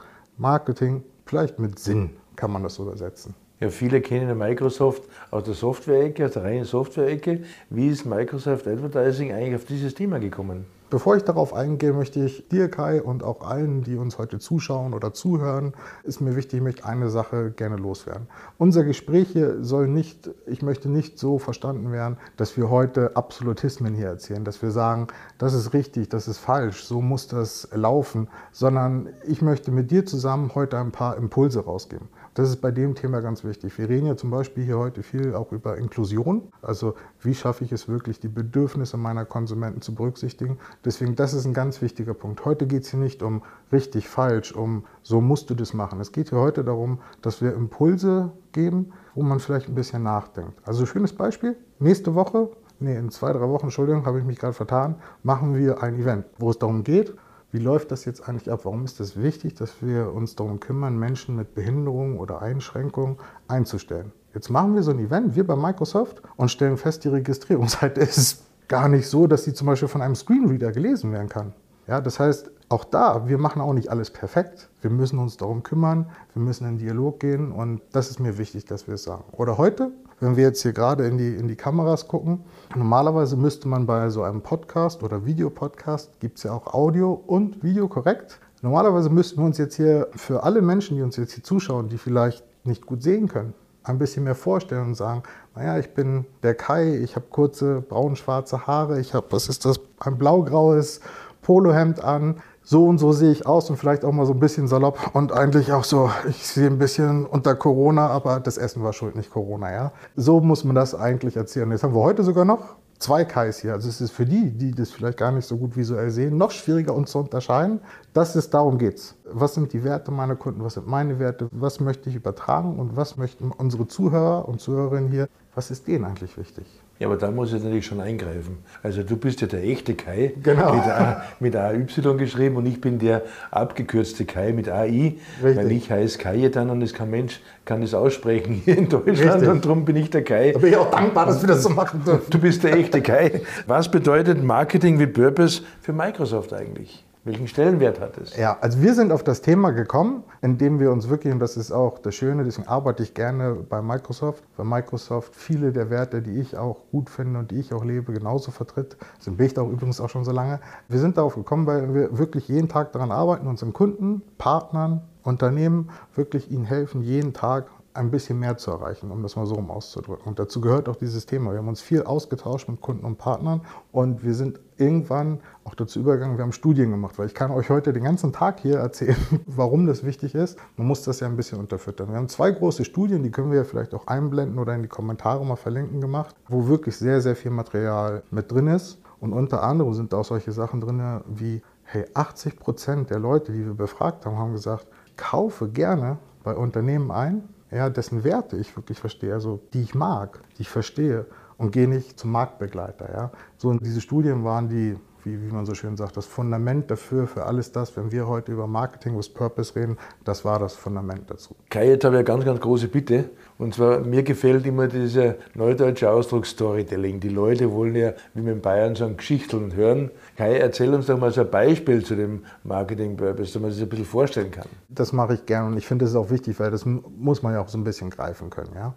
Marketing 0.43 1.05
vielleicht 1.25 1.61
mit 1.61 1.79
Sinn 1.79 2.11
kann 2.35 2.51
man 2.51 2.65
das 2.65 2.77
übersetzen. 2.81 3.33
Ja, 3.61 3.71
viele 3.71 4.01
kennen 4.01 4.37
Microsoft 4.37 5.05
aus 5.31 5.45
der 5.45 5.55
Software-Ecke, 5.55 6.27
aus 6.27 6.33
der 6.33 6.43
reinen 6.43 6.65
Software-Ecke. 6.65 7.45
Wie 7.71 7.87
ist 7.87 8.05
Microsoft 8.05 8.67
Advertising 8.67 9.33
eigentlich 9.33 9.55
auf 9.55 9.67
dieses 9.67 9.95
Thema 9.95 10.19
gekommen? 10.19 10.67
Bevor 10.93 11.17
ich 11.17 11.25
darauf 11.25 11.55
eingehe, 11.55 11.95
möchte 11.95 12.23
ich 12.23 12.49
dir, 12.49 12.71
Kai, 12.71 13.01
und 13.01 13.23
auch 13.23 13.41
allen, 13.41 13.83
die 13.83 13.97
uns 13.97 14.19
heute 14.19 14.39
zuschauen 14.39 14.93
oder 14.93 15.15
zuhören, 15.15 15.73
ist 16.05 16.21
mir 16.21 16.37
wichtig, 16.37 16.59
ich 16.59 16.63
möchte 16.63 16.85
eine 16.85 17.09
Sache 17.09 17.51
gerne 17.51 17.77
loswerden. 17.77 18.27
Unser 18.59 18.85
Gespräch 18.85 19.31
hier 19.31 19.65
soll 19.65 19.89
nicht, 19.89 20.29
ich 20.45 20.61
möchte 20.61 20.91
nicht 20.91 21.19
so 21.19 21.39
verstanden 21.39 21.93
werden, 21.93 22.19
dass 22.37 22.59
wir 22.59 22.69
heute 22.69 23.17
Absolutismen 23.17 23.95
hier 23.95 24.09
erzählen, 24.09 24.45
dass 24.45 24.61
wir 24.61 24.71
sagen, 24.71 25.07
das 25.39 25.55
ist 25.55 25.73
richtig, 25.73 26.11
das 26.11 26.29
ist 26.29 26.37
falsch, 26.37 26.85
so 26.85 27.01
muss 27.01 27.27
das 27.27 27.71
laufen, 27.73 28.29
sondern 28.51 29.09
ich 29.25 29.41
möchte 29.41 29.71
mit 29.71 29.91
dir 29.91 30.05
zusammen 30.05 30.55
heute 30.55 30.79
ein 30.79 30.93
paar 30.93 31.17
Impulse 31.17 31.65
rausgeben. 31.65 32.11
Das 32.35 32.49
ist 32.49 32.63
bei 32.63 32.71
dem 32.71 32.95
Thema 32.95 33.21
ganz 33.21 33.45
wichtig. 33.45 33.77
Wir 33.77 33.91
reden 33.91 34.07
ja 34.07 34.17
zum 34.17 34.31
Beispiel 34.31 34.65
hier 34.65 34.79
heute 34.79 35.03
viel 35.03 35.35
auch 35.35 35.53
über 35.53 35.77
Inklusion. 35.77 36.49
Also 36.63 36.95
wie 37.21 37.35
schaffe 37.35 37.65
ich 37.65 37.73
es 37.73 37.89
wirklich, 37.89 38.21
die 38.21 38.29
Bedürfnisse 38.29 38.97
meiner 38.97 39.27
Konsumenten 39.27 39.83
zu 39.83 39.95
berücksichtigen. 39.95 40.59
Deswegen, 40.85 41.15
das 41.15 41.35
ist 41.35 41.45
ein 41.45 41.53
ganz 41.53 41.83
wichtiger 41.83 42.15
Punkt. 42.15 42.45
Heute 42.47 42.67
geht 42.67 42.85
es 42.85 42.91
hier 42.91 43.01
nicht 43.01 43.23
um 43.23 43.43
richtig, 43.71 44.09
falsch, 44.09 44.53
um 44.53 44.85
so 45.03 45.21
musst 45.21 45.51
du 45.51 45.55
das 45.55 45.75
machen. 45.75 46.01
Es 46.01 46.13
geht 46.13 46.31
hier 46.31 46.39
heute 46.39 46.65
darum, 46.65 47.01
dass 47.21 47.43
wir 47.43 47.53
Impulse 47.53 48.33
geben, 48.53 48.93
wo 49.15 49.23
man 49.23 49.39
vielleicht 49.39 49.69
ein 49.69 49.75
bisschen 49.75 50.03
nachdenkt. 50.03 50.55
Also 50.65 50.87
schönes 50.87 51.13
Beispiel. 51.13 51.57
Nächste 51.81 52.15
Woche 52.15 52.49
nee, 52.83 52.97
in 52.97 53.11
zwei, 53.11 53.33
drei 53.33 53.49
Wochen, 53.49 53.67
Entschuldigung, 53.67 54.05
habe 54.07 54.19
ich 54.19 54.25
mich 54.25 54.39
gerade 54.39 54.53
vertan, 54.53 54.97
machen 55.23 55.55
wir 55.55 55.83
ein 55.83 55.95
Event, 55.99 56.27
wo 56.39 56.51
es 56.51 56.59
darum 56.59 56.85
geht, 56.85 57.15
wie 57.53 57.59
läuft 57.59 57.93
das 57.93 58.07
jetzt 58.07 58.27
eigentlich 58.29 58.51
ab? 58.51 58.65
Warum 58.65 58.85
ist 58.85 58.99
es 58.99 59.15
das 59.15 59.23
wichtig, 59.23 59.55
dass 59.55 59.83
wir 59.83 60.13
uns 60.13 60.35
darum 60.35 60.59
kümmern, 60.59 60.99
Menschen 60.99 61.37
mit 61.37 61.55
Behinderung 61.55 62.19
oder 62.19 62.41
Einschränkung 62.41 63.21
einzustellen? 63.47 64.11
Jetzt 64.35 64.49
machen 64.49 64.75
wir 64.75 64.83
so 64.83 64.91
ein 64.91 64.99
Event, 64.99 65.37
wir 65.37 65.47
bei 65.47 65.55
Microsoft, 65.55 66.23
und 66.37 66.51
stellen 66.51 66.79
fest, 66.79 67.05
die 67.05 67.09
Registrierungsseite 67.09 68.01
ist 68.01 68.45
gar 68.69 68.89
nicht 68.89 69.07
so, 69.07 69.27
dass 69.27 69.45
sie 69.45 69.53
zum 69.53 69.67
Beispiel 69.67 69.89
von 69.89 70.01
einem 70.01 70.15
Screenreader 70.15 70.73
gelesen 70.73 71.13
werden 71.13 71.29
kann. 71.29 71.53
Ja, 71.87 72.01
das 72.01 72.19
heißt, 72.19 72.51
auch 72.71 72.85
da, 72.85 73.29
wir 73.29 73.37
machen 73.37 73.61
auch 73.61 73.75
nicht 73.75 73.91
alles 73.91 74.11
perfekt. 74.11 74.71
Wir 74.81 74.91
müssen 74.91 75.19
uns 75.19 75.37
darum 75.37 75.63
kümmern, 75.63 76.09
wir 76.33 76.43
müssen 76.43 76.67
in 76.67 76.79
Dialog 76.79 77.21
gehen 77.21 77.53
und 77.53 77.83
das 77.93 78.09
ist 78.09 78.19
mir 78.19 78.39
wichtig, 78.39 78.65
dass 78.65 78.87
wir 78.87 78.95
es 78.95 79.03
sagen. 79.03 79.25
Oder 79.33 79.59
heute, 79.59 79.91
wenn 80.23 80.37
wir 80.37 80.45
jetzt 80.45 80.63
hier 80.63 80.73
gerade 80.73 81.05
in 81.07 81.19
die, 81.19 81.35
in 81.35 81.49
die 81.49 81.57
Kameras 81.57 82.07
gucken, 82.07 82.45
normalerweise 82.77 83.37
müsste 83.37 83.67
man 83.67 83.87
bei 83.87 84.09
so 84.09 84.23
einem 84.23 84.41
Podcast 84.41 85.03
oder 85.03 85.27
Videopodcast, 85.27 86.21
gibt 86.21 86.39
es 86.39 86.45
ja 86.45 86.53
auch 86.53 86.73
Audio 86.73 87.21
und 87.27 87.65
Video 87.65 87.89
korrekt. 87.89 88.39
Normalerweise 88.63 89.11
müssten 89.11 89.41
wir 89.41 89.47
uns 89.47 89.59
jetzt 89.59 89.75
hier 89.75 90.07
für 90.15 90.45
alle 90.45 90.63
Menschen, 90.63 90.97
die 90.97 91.03
uns 91.03 91.17
jetzt 91.17 91.33
hier 91.33 91.43
zuschauen, 91.43 91.89
die 91.89 91.99
vielleicht 91.99 92.45
nicht 92.65 92.87
gut 92.87 93.03
sehen 93.03 93.27
können, 93.27 93.53
ein 93.83 93.99
bisschen 93.99 94.23
mehr 94.23 94.37
vorstellen 94.37 94.87
und 94.87 94.95
sagen, 94.95 95.25
naja, 95.57 95.77
ich 95.79 95.93
bin 95.93 96.25
der 96.45 96.55
Kai, 96.55 96.99
ich 96.99 97.17
habe 97.17 97.27
kurze 97.29 97.81
braun-schwarze 97.81 98.69
Haare, 98.69 99.01
ich 99.01 99.15
habe, 99.15 99.27
was 99.31 99.49
ist 99.49 99.65
das, 99.65 99.81
ein 99.99 100.19
blau-graues 100.19 101.01
Polohemd 101.43 102.05
an, 102.05 102.37
so 102.65 102.87
und 102.87 102.99
so 102.99 103.13
sehe 103.13 103.33
ich 103.33 103.47
aus 103.47 103.69
und 103.71 103.77
vielleicht 103.77 104.05
auch 104.05 104.13
mal 104.13 104.27
so 104.27 104.33
ein 104.33 104.41
bisschen 104.41 104.69
salopp 104.69 105.15
und 105.15 105.33
eigentlich 105.33 105.73
auch 105.73 105.85
so, 105.85 106.11
ich 106.29 106.47
sehe 106.47 106.69
ein 106.69 106.79
bisschen 106.79 107.27
unter 107.27 107.55
Corona, 107.55 108.09
aber 108.09 108.41
das 108.41 108.57
Essen 108.57 108.83
war 108.83 108.93
schuld, 108.93 109.17
nicht 109.17 109.31
Corona, 109.31 109.73
ja. 109.73 109.93
So 110.17 110.41
muss 110.41 110.65
man 110.65 110.75
das 110.75 110.95
eigentlich 110.95 111.37
erzählen. 111.37 111.71
Jetzt 111.71 111.83
haben 111.83 111.95
wir 111.95 112.03
heute 112.03 112.23
sogar 112.23 112.45
noch 112.45 112.77
zwei 113.03 113.25
Kais 113.25 113.59
hier. 113.59 113.73
Also 113.73 113.89
es 113.89 114.01
ist 114.01 114.13
für 114.13 114.25
die, 114.25 114.51
die 114.51 114.73
das 114.73 114.91
vielleicht 114.91 115.19
gar 115.19 115.33
nicht 115.33 115.47
so 115.47 115.57
gut 115.57 115.77
visuell 115.77 116.11
sehen, 116.11 116.39
noch 116.39 116.53
schwieriger 116.53 116.95
uns 116.95 117.11
zu 117.11 117.19
unterscheiden. 117.19 117.81
Das 118.13 118.37
ist, 118.37 118.53
darum 118.53 118.77
geht's. 118.77 119.17
Was 119.25 119.55
sind 119.55 119.73
die 119.73 119.85
Werte 119.85 120.11
meiner 120.11 120.37
Kunden? 120.37 120.63
Was 120.63 120.75
sind 120.75 120.87
meine 120.87 121.19
Werte? 121.19 121.49
Was 121.51 121.81
möchte 121.81 122.11
ich 122.11 122.17
übertragen? 122.17 122.79
Und 122.79 122.95
was 122.95 123.17
möchten 123.17 123.51
unsere 123.51 123.87
Zuhörer 123.87 124.47
und 124.49 124.61
Zuhörerinnen 124.61 125.11
hier, 125.11 125.29
was 125.55 125.71
ist 125.71 125.87
denen 125.87 126.05
eigentlich 126.05 126.37
wichtig? 126.37 126.67
Ja, 126.99 127.09
aber 127.09 127.17
da 127.17 127.31
muss 127.31 127.53
ich 127.53 127.63
natürlich 127.63 127.87
schon 127.87 128.01
eingreifen. 128.01 128.59
Also 128.83 129.03
du 129.03 129.17
bist 129.17 129.41
ja 129.41 129.47
der 129.47 129.65
echte 129.65 129.95
Kai 129.95 130.35
genau. 130.43 130.75
mit, 130.75 130.85
A, 130.85 131.23
mit 131.41 131.57
AY 131.57 131.87
geschrieben 132.17 132.57
und 132.57 132.67
ich 132.67 132.81
bin 132.81 132.99
der 132.99 133.23
abgekürzte 133.51 134.27
Kai 134.27 134.53
mit 134.53 134.69
AI, 134.69 135.17
Richtig. 135.43 135.57
weil 135.57 135.73
ich 135.73 135.91
heiße 135.91 136.19
Kai 136.19 136.49
dann 136.49 136.69
und 136.71 136.83
es 136.83 136.93
kein 136.93 137.11
Mensch 137.11 137.41
kann 137.65 137.83
es 137.83 137.95
aussprechen 137.95 138.61
hier 138.65 138.77
in 138.77 138.89
Deutschland 138.89 139.19
Richtig. 139.19 139.49
und 139.49 139.65
darum 139.65 139.85
bin 139.85 139.97
ich 139.97 140.11
der 140.11 140.23
Kai. 140.23 140.53
Da 140.53 140.59
bin 140.59 140.71
ich 140.71 140.77
auch 140.77 140.91
dankbar, 140.91 141.27
dass 141.27 141.43
wir 141.43 141.49
das 141.49 141.63
so 141.63 141.71
machen 141.71 142.05
dürfen. 142.05 142.31
Du 142.31 142.39
bist 142.39 142.63
der 142.63 142.75
echte 142.75 143.01
Kai. 143.01 143.41
Was 143.67 143.91
bedeutet 143.91 144.45
Marketing 144.45 144.99
wie 145.01 145.07
Purpose 145.07 145.63
für 145.81 145.95
Microsoft 145.95 146.53
eigentlich? 146.53 147.05
Welchen 147.25 147.47
Stellenwert 147.47 148.01
hat 148.01 148.19
es? 148.19 148.37
Ja, 148.37 148.59
also 148.61 148.83
wir 148.83 148.95
sind 148.95 149.13
auf 149.13 149.23
das 149.23 149.43
Thema 149.43 149.71
gekommen, 149.71 150.25
indem 150.41 150.81
wir 150.81 150.91
uns 150.91 151.09
wirklich, 151.09 151.33
und 151.33 151.39
das 151.39 151.57
ist 151.57 151.71
auch 151.71 152.01
das 152.01 152.17
Schöne, 152.17 152.43
deswegen 152.43 152.67
arbeite 152.67 153.05
ich 153.05 153.15
gerne 153.15 153.55
bei 153.55 153.81
Microsoft, 153.81 154.43
weil 154.57 154.67
Microsoft 154.67 155.37
viele 155.37 155.71
der 155.71 155.89
Werte, 155.89 156.21
die 156.21 156.41
ich 156.41 156.57
auch 156.57 156.79
gut 156.91 157.11
finde 157.11 157.39
und 157.39 157.53
die 157.53 157.61
ich 157.61 157.73
auch 157.73 157.85
lebe, 157.85 158.13
genauso 158.13 158.51
vertritt. 158.51 158.97
Sind 159.21 159.37
bin 159.37 159.47
ich 159.47 159.55
da 159.55 159.63
auch 159.63 159.71
übrigens 159.71 160.01
auch 160.01 160.11
schon 160.11 160.25
so 160.25 160.33
lange. 160.33 160.59
Wir 160.89 160.99
sind 160.99 161.17
darauf 161.17 161.37
gekommen, 161.37 161.65
weil 161.69 161.95
wir 161.95 162.19
wirklich 162.19 162.49
jeden 162.49 162.69
Tag 162.69 162.93
daran 162.93 163.13
arbeiten, 163.13 163.47
unseren 163.47 163.73
Kunden, 163.73 164.23
Partnern, 164.39 165.03
Unternehmen 165.23 165.91
wirklich 166.17 166.51
ihnen 166.51 166.65
helfen, 166.65 167.03
jeden 167.03 167.33
Tag 167.35 167.71
ein 167.95 168.11
bisschen 168.11 168.39
mehr 168.39 168.57
zu 168.57 168.71
erreichen, 168.71 169.11
um 169.11 169.23
das 169.23 169.37
mal 169.37 169.47
so 169.47 169.55
rum 169.55 169.71
auszudrücken. 169.71 170.27
Und 170.27 170.39
dazu 170.39 170.61
gehört 170.61 170.89
auch 170.89 170.97
dieses 170.97 171.27
Thema. 171.27 171.53
Wir 171.53 171.59
haben 171.59 171.69
uns 171.69 171.81
viel 171.81 172.03
ausgetauscht 172.03 172.69
mit 172.69 172.81
Kunden 172.81 173.05
und 173.05 173.19
Partnern 173.19 173.61
und 173.93 174.25
wir 174.25 174.35
sind 174.35 174.61
irgendwann 174.83 175.41
auch 175.65 175.75
dazu 175.75 176.01
übergegangen, 176.01 176.37
wir 176.37 176.43
haben 176.43 176.53
Studien 176.53 176.91
gemacht, 176.91 177.19
weil 177.19 177.27
ich 177.27 177.35
kann 177.35 177.51
euch 177.51 177.71
heute 177.71 177.93
den 177.93 178.05
ganzen 178.05 178.33
Tag 178.33 178.61
hier 178.61 178.79
erzählen, 178.79 179.17
warum 179.47 179.87
das 179.87 180.05
wichtig 180.05 180.35
ist. 180.35 180.59
Man 180.77 180.87
muss 180.87 181.03
das 181.03 181.21
ja 181.21 181.29
ein 181.29 181.37
bisschen 181.37 181.59
unterfüttern. 181.59 182.09
Wir 182.09 182.17
haben 182.17 182.29
zwei 182.29 182.51
große 182.51 182.85
Studien, 182.85 183.23
die 183.23 183.31
können 183.31 183.51
wir 183.51 183.59
ja 183.59 183.65
vielleicht 183.65 183.95
auch 183.95 184.07
einblenden 184.07 184.59
oder 184.59 184.75
in 184.75 184.83
die 184.83 184.89
Kommentare 184.89 185.45
mal 185.47 185.57
verlinken 185.57 186.01
gemacht, 186.01 186.35
wo 186.49 186.67
wirklich 186.67 186.97
sehr, 186.97 187.21
sehr 187.21 187.37
viel 187.37 187.51
Material 187.51 188.23
mit 188.31 188.51
drin 188.51 188.67
ist. 188.67 188.99
Und 189.21 189.33
unter 189.33 189.63
anderem 189.63 189.95
sind 189.95 190.13
auch 190.15 190.25
solche 190.25 190.51
Sachen 190.51 190.81
drin 190.81 191.01
wie, 191.27 191.63
hey, 191.85 192.07
80 192.13 192.59
Prozent 192.59 193.11
der 193.11 193.21
Leute, 193.21 193.53
die 193.53 193.65
wir 193.65 193.75
befragt 193.75 194.27
haben, 194.27 194.37
haben 194.37 194.53
gesagt, 194.53 194.87
kaufe 195.17 195.69
gerne 195.69 196.19
bei 196.43 196.55
Unternehmen 196.57 197.11
ein, 197.13 197.49
ja, 197.71 197.89
dessen 197.89 198.25
Werte 198.25 198.57
ich 198.57 198.77
wirklich 198.77 198.99
verstehe, 198.99 199.33
also 199.33 199.61
die 199.73 199.83
ich 199.83 199.95
mag, 199.95 200.41
die 200.59 200.63
ich 200.63 200.69
verstehe 200.69 201.27
und 201.63 201.71
gehe 201.71 201.89
nicht 201.89 202.19
zum 202.19 202.33
Marktbegleiter. 202.33 203.13
Ja. 203.15 203.31
So 203.57 203.73
diese 203.75 204.01
Studien 204.01 204.45
waren 204.45 204.69
die 204.69 204.97
wie, 205.25 205.41
wie 205.41 205.53
man 205.53 205.67
so 205.67 205.75
schön 205.75 205.97
sagt, 205.97 206.17
das 206.17 206.27
Fundament 206.27 206.91
dafür, 206.91 207.27
für 207.27 207.45
alles 207.45 207.73
das, 207.73 207.97
wenn 207.97 208.11
wir 208.11 208.27
heute 208.27 208.53
über 208.53 208.67
Marketing 208.67 209.17
with 209.17 209.29
Purpose 209.29 209.75
reden, 209.77 209.97
das 210.25 210.45
war 210.45 210.59
das 210.59 210.75
Fundament 210.75 211.31
dazu. 211.31 211.55
Kai, 211.71 211.89
jetzt 211.89 212.05
habe 212.05 212.17
ich 212.17 212.19
eine 212.19 212.25
ganz, 212.25 212.45
ganz 212.45 212.61
große 212.61 212.89
Bitte. 212.89 213.31
Und 213.59 213.75
zwar, 213.75 214.01
mir 214.01 214.23
gefällt 214.23 214.67
immer 214.67 214.89
dieser 214.89 215.37
neudeutsche 215.55 216.11
Ausdruck 216.11 216.47
Storytelling. 216.47 217.21
Die 217.21 217.29
Leute 217.29 217.71
wollen 217.71 217.95
ja, 217.95 218.13
wie 218.35 218.45
wir 218.45 218.53
in 218.53 218.61
Bayern 218.61 218.95
sagen, 218.97 219.17
Geschichten 219.17 219.75
hören. 219.75 220.11
Kai, 220.37 220.57
erzähl 220.57 220.93
uns 220.93 221.07
doch 221.07 221.19
mal 221.19 221.31
so 221.31 221.43
ein 221.43 221.51
Beispiel 221.51 222.05
zu 222.05 222.17
dem 222.17 222.45
Marketing 222.65 223.17
Purpose, 223.17 223.53
dass 223.53 223.63
man 223.63 223.71
sich 223.71 223.81
das 223.81 223.87
ein 223.87 223.91
bisschen 223.91 224.07
vorstellen 224.07 224.51
kann. 224.51 224.67
Das 224.89 225.13
mache 225.13 225.35
ich 225.35 225.47
gerne 225.47 225.69
und 225.69 225.77
ich 225.77 225.87
finde 225.87 226.05
das 226.05 226.11
ist 226.11 226.17
auch 226.17 226.31
wichtig, 226.31 226.59
weil 226.59 226.71
das 226.71 226.85
muss 226.85 227.43
man 227.43 227.53
ja 227.53 227.61
auch 227.61 227.69
so 227.69 227.79
ein 227.79 227.85
bisschen 227.85 228.11
greifen 228.11 228.51
können. 228.51 228.73
Ja? 228.75 228.95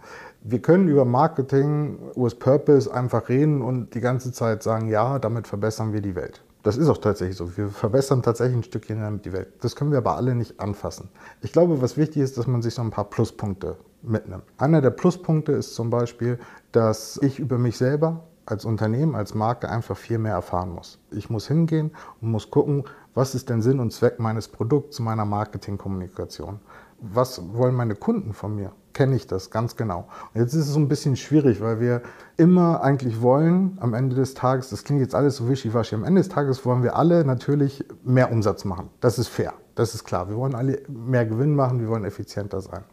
Wir 0.47 0.62
können 0.62 0.88
über 0.89 1.06
Marketing 1.06 1.97
with 2.15 2.36
Purpose 2.36 2.94
einfach 2.94 3.30
reden 3.30 3.63
und 3.63 3.95
die 3.95 4.00
ganze 4.00 4.31
Zeit 4.31 4.62
sagen, 4.62 4.89
ja, 4.89 5.18
damit 5.18 5.47
verbessern 5.47 5.92
wir 5.92 6.01
die 6.01 6.13
Welt. 6.13 6.44
Das 6.62 6.77
ist 6.77 6.88
auch 6.88 7.00
tatsächlich 7.00 7.36
so. 7.36 7.57
Wir 7.57 7.69
verbessern 7.69 8.21
tatsächlich 8.21 8.57
ein 8.57 8.63
Stückchen 8.63 9.01
damit 9.01 9.25
die 9.25 9.33
Welt. 9.33 9.47
Das 9.62 9.75
können 9.75 9.89
wir 9.89 9.97
aber 9.97 10.15
alle 10.15 10.36
nicht 10.36 10.59
anfassen. 10.59 11.09
Ich 11.42 11.51
glaube, 11.51 11.81
was 11.81 11.97
wichtig 11.97 12.21
ist, 12.21 12.38
dass 12.38 12.45
man 12.45 12.62
sich 12.62 12.75
so 12.75 12.83
ein 12.83 12.92
paar 12.92 13.06
Pluspunkte 13.06 13.77
mitnimmt. 14.03 14.44
Einer 14.59 14.81
der 14.81 14.92
Pluspunkte 14.92 15.51
ist 15.51 15.74
zum 15.74 15.89
Beispiel, 15.89 16.38
dass 16.71 17.18
ich 17.24 17.39
über 17.39 17.57
mich 17.57 17.80
selber 17.80 18.21
als 18.46 18.65
Unternehmen, 18.65 19.15
als 19.15 19.34
Marke 19.34 19.67
einfach 19.67 19.98
viel 19.98 20.20
mehr 20.20 20.34
erfahren 20.34 20.70
muss. 20.70 21.00
Ich 21.10 21.31
muss 21.31 21.48
hingehen 21.48 21.89
und 22.22 22.29
muss 22.29 22.51
gucken, 22.51 22.84
was 23.15 23.34
ist 23.34 23.50
denn 23.50 23.63
Sinn 23.63 23.79
und 23.79 23.93
Zweck 23.93 24.20
meines 24.20 24.48
Produkts, 24.48 25.00
meiner 25.00 25.25
Marketingkommunikation. 25.25 26.60
Was 27.00 27.41
wollen 27.55 27.74
meine 27.74 27.96
Kunden 27.96 28.34
von 28.34 28.55
mir? 28.55 28.74
Kenne 28.96 29.16
ich 29.16 29.28
das 29.28 29.52
ganz 29.52 29.75
genau. 29.75 30.08
Und 30.34 30.42
jetzt 30.42 30.54
ist 30.54 30.66
es 30.66 30.74
so 30.74 30.80
ein 30.80 30.88
bisschen 30.88 31.16
schwierig, 31.16 31.62
weil 31.62 31.80
wir 31.80 32.02
immer 32.38 32.82
eigentlich 32.82 33.22
wollen, 33.22 33.78
am 33.80 33.94
Ende 33.94 34.16
des 34.16 34.34
Tages, 34.34 34.70
das 34.70 34.84
klingt 34.84 35.02
jetzt 35.02 35.14
alles 35.14 35.36
so 35.36 35.48
wischiwaschi, 35.48 35.94
am 35.94 36.04
Ende 36.04 36.22
des 36.22 36.30
Tages 36.30 36.66
wollen 36.66 36.82
wir 36.82 36.96
alle 36.96 37.24
natürlich 37.24 37.86
mehr 38.04 38.32
Umsatz 38.32 38.66
machen. 38.66 38.90
Das 39.02 39.20
ist 39.20 39.28
fair, 39.28 39.54
das 39.75 39.94
ist 39.94 40.06
klar. 40.06 40.30
Wir 40.30 40.38
wollen 40.38 40.56
alle 40.56 40.82
mehr 40.88 41.25
Gewinn 41.25 41.54
machen, 41.54 41.80
wir 41.80 41.90
wollen 41.90 42.06
effizienter 42.06 42.62
sein 42.62 42.84